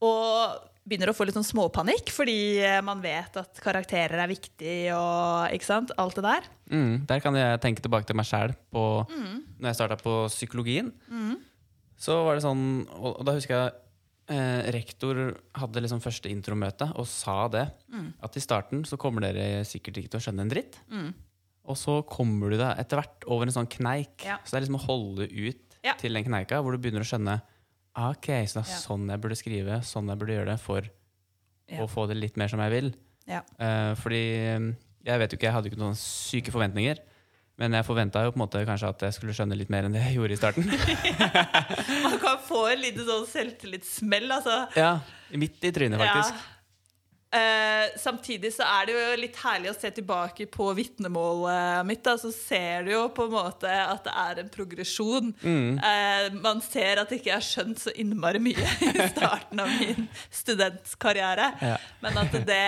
Og 0.02 0.62
begynner 0.88 1.12
å 1.12 1.14
få 1.14 1.28
litt 1.28 1.36
sånn 1.36 1.46
småpanikk 1.46 2.10
fordi 2.14 2.58
eh, 2.64 2.80
man 2.86 3.04
vet 3.04 3.36
at 3.38 3.60
karakterer 3.62 4.24
er 4.24 4.30
viktig 4.32 4.78
og 4.96 5.54
ikke 5.54 5.68
sant, 5.68 5.94
alt 6.02 6.18
det 6.18 6.24
der. 6.26 6.48
Mm, 6.74 6.94
der 7.10 7.22
kan 7.22 7.38
jeg 7.38 7.60
tenke 7.62 7.84
tilbake 7.86 8.10
til 8.10 8.18
meg 8.18 8.26
sjæl 8.30 8.56
når 8.74 9.68
jeg 9.70 9.78
starta 9.78 10.00
på 10.02 10.16
psykologien. 10.32 10.90
Så 12.02 12.18
var 12.26 12.38
det 12.38 12.46
sånn, 12.46 12.64
og 12.98 13.22
da 13.28 13.36
husker 13.38 13.58
jeg 13.58 13.76
eh, 14.32 14.72
rektor 14.74 15.20
hadde 15.60 15.84
liksom 15.84 16.02
første 16.04 16.32
intromøte 16.32 16.88
og 16.96 17.06
sa 17.10 17.44
det. 17.52 17.66
At 18.24 18.38
i 18.40 18.44
starten 18.44 18.86
så 18.88 18.98
kommer 19.02 19.22
dere 19.28 19.66
sikkert 19.68 20.00
ikke 20.02 20.14
til 20.16 20.22
å 20.22 20.26
skjønne 20.26 20.46
en 20.48 20.54
dritt. 20.54 20.80
Og 21.70 21.78
så 21.78 22.00
kommer 22.10 22.50
du 22.50 22.58
deg 22.58 22.80
etter 22.82 22.98
hvert 23.02 23.28
over 23.30 23.46
en 23.46 23.54
sånn 23.54 23.70
kneik. 23.70 24.24
Ja. 24.26 24.40
Så 24.44 24.56
det 24.56 24.62
er 24.62 24.66
liksom 24.66 24.80
å 24.80 24.86
holde 24.88 25.28
ut 25.30 25.78
Ja. 25.84 25.94
til 25.98 26.14
den 26.14 26.24
kneika 26.26 26.62
hvor 26.62 26.72
du 26.74 26.78
begynner 26.82 27.02
å 27.06 27.10
skjønne 27.10 27.42
Ok, 27.98 28.28
så 28.48 28.62
det 28.62 28.64
er 28.64 28.72
Ja. 28.72 28.80
sånn 28.88 29.10
jeg 29.10 29.20
burde 29.20 29.36
skrive, 29.36 29.82
sånn 29.84 30.08
jeg 30.08 30.18
burde 30.18 30.32
gjøre 30.38 30.52
det 30.54 30.60
for 30.64 30.82
å 31.76 31.88
få 31.92 32.08
det 32.08 32.16
litt 32.18 32.38
mer 32.38 32.48
som 32.48 32.60
jeg 32.60 32.72
vil. 32.72 32.94
Ja. 33.28 33.42
Eh, 33.60 33.94
fordi 33.96 34.22
eh, 34.48 34.74
jeg 35.04 35.20
vet 35.20 35.32
jo 35.32 35.38
ikke, 35.38 35.48
jeg 35.50 35.54
hadde 35.54 35.68
jo 35.70 35.72
ikke 35.76 35.84
noen 35.84 35.98
syke 36.00 36.52
forventninger. 36.54 37.00
Men 37.62 37.78
jeg 37.78 37.86
forventa 37.86 38.24
jo 38.26 38.32
på 38.34 38.40
en 38.40 38.42
måte 38.42 38.64
kanskje 38.66 38.90
at 38.90 39.04
jeg 39.06 39.18
skulle 39.20 39.36
skjønne 39.38 39.58
litt 39.60 39.70
mer 39.70 39.86
enn 39.86 39.94
det 39.94 40.02
jeg 40.02 40.18
gjorde 40.18 40.34
i 40.34 40.40
starten. 40.40 40.66
Man 42.08 42.18
kan 42.24 42.40
få 42.48 42.64
en 42.72 42.82
liten 42.82 43.06
sånn 43.06 43.28
selvtillitssmell, 43.30 44.26
altså. 44.40 44.64
ja, 44.80 44.96
Midt 45.38 45.70
i 45.70 45.72
trynet, 45.76 46.02
faktisk. 46.02 46.42
Ja. 46.42 46.61
Eh, 47.32 47.86
samtidig 47.96 48.50
så 48.52 48.66
er 48.68 48.86
det 48.90 48.94
jo 48.98 49.12
litt 49.22 49.38
herlig 49.40 49.70
å 49.72 49.76
se 49.80 49.88
tilbake 49.96 50.50
på 50.52 50.66
vitnemålet 50.76 51.86
mitt. 51.88 52.02
Da, 52.04 52.18
så 52.20 52.28
ser 52.36 52.84
du 52.84 52.92
jo 52.92 53.06
på 53.16 53.24
en 53.30 53.32
måte 53.38 53.72
at 53.72 54.04
det 54.04 54.16
er 54.24 54.42
en 54.44 54.50
progresjon. 54.52 55.30
Mm. 55.40 55.80
Eh, 55.80 56.28
man 56.44 56.60
ser 56.66 57.00
at 57.06 57.14
ikke 57.16 57.32
jeg 57.32 57.38
har 57.38 57.48
skjønt 57.48 57.80
så 57.86 57.94
innmari 57.96 58.42
mye 58.44 58.68
i 58.92 59.08
starten 59.14 59.64
av 59.64 59.72
min 59.80 60.10
studentkarriere. 60.30 61.48
Ja. 61.62 61.78
Men 62.04 62.20
at 62.22 62.36
det 62.48 62.62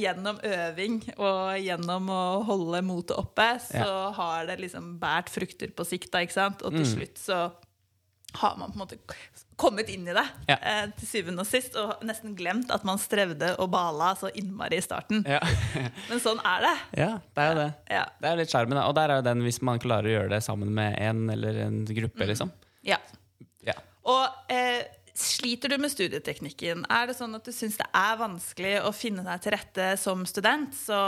gjennom 0.00 0.40
øving 0.44 0.98
og 1.18 1.58
gjennom 1.60 2.08
å 2.12 2.22
holde 2.48 2.82
motet 2.86 3.16
oppe, 3.20 3.50
så 3.68 4.10
har 4.16 4.48
det 4.48 4.58
liksom 4.64 4.94
båret 5.02 5.28
frukter 5.32 5.72
på 5.76 5.84
sikt. 5.88 6.10
Da, 6.14 6.24
ikke 6.24 6.38
sant? 6.40 6.64
Og 6.64 6.72
til 6.72 6.84
Mm. 6.88 6.92
slutt 6.96 7.18
så 7.20 7.38
har 8.34 8.56
man 8.60 8.70
på 8.72 8.76
en 8.76 8.82
måte 8.82 8.98
kommet 9.56 9.88
inn 9.88 10.04
i 10.08 10.12
det 10.14 10.24
Ja. 10.50 10.56
eh, 10.60 10.90
til 10.98 11.08
syvende 11.08 11.40
og 11.42 11.46
sist, 11.48 11.74
og 11.80 12.02
nesten 12.06 12.36
glemt 12.36 12.70
at 12.70 12.84
man 12.84 12.98
strevde 13.00 13.54
og 13.58 13.70
bala 13.72 14.12
så 14.20 14.28
innmari 14.34 14.76
i 14.78 14.84
starten. 14.84 15.24
Ja. 15.26 15.40
Men 16.10 16.20
sånn 16.22 16.38
er 16.44 16.60
det. 16.66 16.74
ja, 17.00 17.08
det 17.34 17.42
er 17.46 17.48
jo 17.54 17.58
det. 17.62 17.70
Ja. 17.90 18.04
Det 18.20 18.28
er 18.30 18.36
litt 18.42 18.52
sjarmen. 18.52 18.78
Og 18.84 18.94
der 18.94 19.08
er 19.14 19.22
jo 19.22 19.26
den 19.30 19.42
hvis 19.46 19.62
man 19.64 19.80
klarer 19.82 20.06
å 20.10 20.14
gjøre 20.18 20.34
det 20.36 20.42
sammen 20.44 20.70
med 20.76 20.94
en 21.00 21.24
eller 21.34 21.62
en 21.66 21.80
gruppe, 21.88 22.28
liksom. 22.28 22.52
ja. 22.86 23.00
Ja. 23.66 23.74
Og 24.08 24.52
eh, 24.54 24.84
sliter 25.18 25.72
du 25.72 25.78
med 25.82 25.90
studieteknikken? 25.90 26.84
Er 26.94 27.08
det 27.10 27.16
sånn 27.18 27.34
at 27.34 27.44
du 27.44 27.50
syns 27.52 27.76
det 27.80 27.88
er 27.96 28.20
vanskelig 28.20 28.76
å 28.86 28.92
finne 28.94 29.24
deg 29.26 29.42
til 29.42 29.52
rette 29.56 29.88
som 29.98 30.22
student, 30.30 30.70
så 30.78 31.00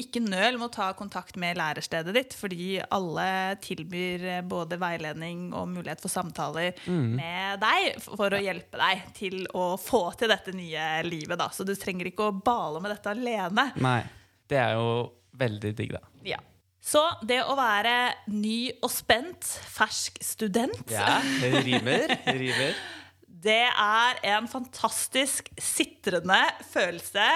ikke 0.00 0.22
nøl 0.24 0.56
med 0.56 0.70
å 0.70 0.72
ta 0.72 0.86
kontakt 0.96 1.36
med 1.40 1.58
lærestedet 1.60 2.14
ditt, 2.16 2.36
fordi 2.36 2.78
alle 2.94 3.26
tilbyr 3.62 4.24
eh, 4.38 4.44
både 4.46 4.78
veiledning 4.80 5.50
og 5.52 5.68
mulighet 5.74 6.00
for 6.02 6.12
samtaler 6.12 6.78
med 6.88 7.60
deg 7.62 7.98
for 8.04 8.32
å 8.32 8.40
hjelpe 8.40 8.80
deg 8.80 9.02
til 9.16 9.42
å 9.58 9.74
få 9.80 10.06
til 10.18 10.32
dette 10.32 10.54
nye 10.56 11.02
livet. 11.06 11.36
Da. 11.40 11.50
Så 11.52 11.66
du 11.68 11.74
trenger 11.76 12.08
ikke 12.08 12.30
å 12.30 12.36
bale 12.36 12.80
med 12.82 12.94
dette 12.94 13.12
alene. 13.12 13.68
Nei. 13.84 14.00
Det 14.48 14.58
er 14.60 14.74
jo 14.76 14.88
veldig 15.38 15.74
digg, 15.76 15.94
da. 15.96 16.02
Ja. 16.26 16.40
Så 16.82 17.02
det 17.22 17.38
å 17.46 17.54
være 17.54 17.94
ny 18.32 18.72
og 18.82 18.90
spent, 18.90 19.46
fersk 19.70 20.18
student 20.24 20.90
Ja, 20.90 21.20
det 21.38 21.62
rimer. 21.62 22.16
Det 22.26 22.34
rimer. 22.40 22.74
Det 23.42 23.64
er 23.66 24.20
en 24.36 24.46
fantastisk 24.50 25.48
sitrende 25.58 26.38
følelse 26.70 27.26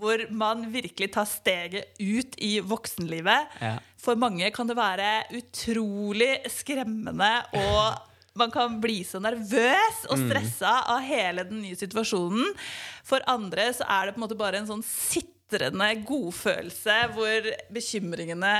hvor 0.00 0.24
man 0.34 0.66
virkelig 0.72 1.12
tar 1.14 1.28
steget 1.30 1.94
ut 2.00 2.34
i 2.42 2.58
voksenlivet. 2.64 3.54
Ja. 3.62 3.76
For 3.98 4.18
mange 4.18 4.50
kan 4.54 4.66
det 4.66 4.76
være 4.78 5.28
utrolig 5.38 6.32
skremmende 6.50 7.30
og 7.54 8.04
man 8.38 8.52
kan 8.54 8.76
bli 8.82 9.00
så 9.06 9.18
nervøs 9.22 10.04
og 10.10 10.20
stressa 10.26 10.76
av 10.94 11.02
hele 11.06 11.42
den 11.48 11.62
nye 11.64 11.78
situasjonen. 11.78 12.52
For 13.06 13.24
andre 13.30 13.70
så 13.74 13.86
er 13.88 14.06
det 14.06 14.14
på 14.14 14.20
en 14.22 14.26
måte 14.26 14.38
bare 14.38 14.60
en 14.60 14.70
sånn 14.70 14.84
sitrende 14.86 15.37
godfølelse 16.08 16.96
hvor 17.14 17.48
bekymringene 17.72 18.52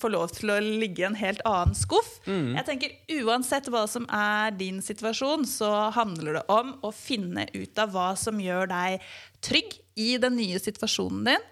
får 0.00 0.12
lov 0.14 0.30
til 0.32 0.50
å 0.54 0.58
ligge 0.62 1.02
i 1.02 1.06
en 1.08 1.18
helt 1.18 1.42
annen 1.44 1.74
skuff. 1.76 2.20
Jeg 2.56 2.64
tenker 2.64 2.94
Uansett 3.22 3.68
hva 3.68 3.86
som 3.88 4.06
er 4.08 4.50
din 4.56 4.80
situasjon, 4.82 5.44
så 5.46 5.90
handler 5.96 6.38
det 6.40 6.44
om 6.48 6.74
å 6.82 6.92
finne 6.92 7.46
ut 7.54 7.78
av 7.78 7.92
hva 7.92 8.14
som 8.16 8.40
gjør 8.40 8.70
deg 8.72 9.04
trygg 9.44 9.76
i 9.96 10.16
den 10.20 10.36
nye 10.36 10.58
situasjonen 10.60 11.24
din. 11.28 11.44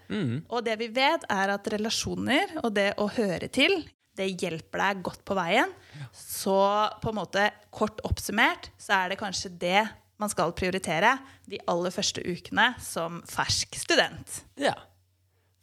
Og 0.49 0.65
det 0.65 0.79
vi 0.81 0.89
vet, 0.93 1.25
er 1.29 1.53
at 1.53 1.67
relasjoner 1.73 2.57
og 2.63 2.73
det 2.75 2.93
å 3.01 3.07
høre 3.07 3.47
til 3.53 3.83
det 4.15 4.29
hjelper 4.39 4.79
deg 4.79 5.03
godt 5.03 5.25
på 5.27 5.35
veien. 5.35 5.71
Så 6.15 6.55
på 7.01 7.11
en 7.11 7.17
måte 7.19 7.49
kort 7.75 7.99
oppsummert 8.07 8.69
så 8.79 8.93
er 9.01 9.11
det 9.11 9.19
kanskje 9.19 9.51
det 9.59 9.81
man 10.21 10.31
skal 10.31 10.53
prioritere 10.55 11.17
de 11.49 11.59
aller 11.69 11.93
første 11.93 12.23
ukene 12.23 12.71
som 12.83 13.21
fersk 13.29 13.75
student. 13.79 14.41
Ja. 14.59 14.75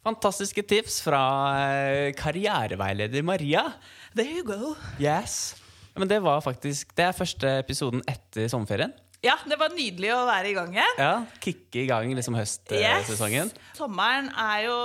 Fantastiske 0.03 0.65
tips 0.67 0.99
fra 1.05 1.21
eh, 1.63 2.09
karriereveileder 2.19 3.23
Maria. 3.25 3.69
There 4.15 4.29
you 4.29 4.43
go. 4.45 4.73
Yes. 4.99 5.55
Men 5.95 6.09
det 6.09 6.19
var 6.25 6.41
faktisk 6.41 6.95
Det 6.97 7.05
er 7.05 7.15
første 7.15 7.57
episoden 7.61 8.01
etter 8.09 8.49
sommerferien. 8.51 8.93
Ja, 9.23 9.37
det 9.47 9.55
var 9.55 9.71
nydelig 9.71 10.09
å 10.11 10.25
være 10.27 10.49
i 10.51 10.55
gang 10.57 10.73
igjen. 10.75 10.97
Ja, 10.99 11.13
Kicke 11.39 11.85
i 11.85 11.87
gang 11.87 12.11
liksom 12.11 12.35
høstsesongen. 12.35 13.53
Yes. 13.53 13.77
Sommeren 13.77 14.27
er 14.35 14.65
jo 14.67 14.79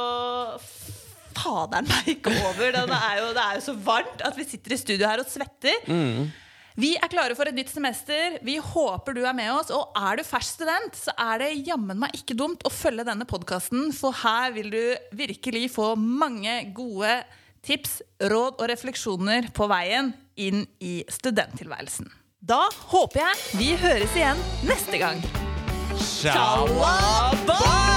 Faderen 1.38 1.86
meg 1.86 2.12
ikke 2.16 2.32
over. 2.34 2.70
Det 2.74 2.82
er 2.98 3.18
jo, 3.20 3.26
det 3.34 3.42
er 3.42 3.58
jo 3.58 3.64
så 3.68 3.74
varmt 3.86 4.22
at 4.26 4.38
vi 4.38 4.46
sitter 4.46 4.74
i 4.74 4.78
studio 4.80 5.06
her 5.10 5.22
og 5.22 5.28
svetter. 5.30 5.82
Vi 6.78 6.92
er 6.94 7.10
klare 7.10 7.34
for 7.34 7.50
et 7.50 7.56
nytt 7.56 7.72
semester. 7.72 8.36
Vi 8.46 8.54
håper 8.62 9.16
du 9.16 9.24
er 9.26 9.34
med 9.34 9.50
oss. 9.50 9.72
Og 9.74 9.96
er 9.98 10.20
du 10.20 10.26
fersk 10.26 10.60
student, 10.60 10.94
så 10.94 11.14
er 11.18 11.42
det 11.42 11.66
jammen 11.66 11.98
meg 11.98 12.14
ikke 12.14 12.36
dumt 12.38 12.62
å 12.62 12.70
følge 12.72 13.06
denne 13.08 13.26
podkasten, 13.26 13.90
for 13.96 14.14
her 14.22 14.54
vil 14.54 14.70
du 14.70 14.84
virkelig 15.18 15.72
få 15.74 15.96
mange 15.98 16.60
gode 16.76 17.18
tips, 17.66 17.98
råd 18.22 18.62
og 18.62 18.70
refleksjoner 18.70 19.50
på 19.54 19.66
veien 19.70 20.12
inn 20.38 20.62
i 20.78 21.00
studenttilværelsen. 21.10 22.06
Da 22.38 22.62
håper 22.94 23.24
jeg 23.24 23.58
vi 23.58 23.74
høres 23.82 24.14
igjen 24.14 24.46
neste 24.70 25.02
gang. 25.02 25.22
Shalabah! 25.98 27.87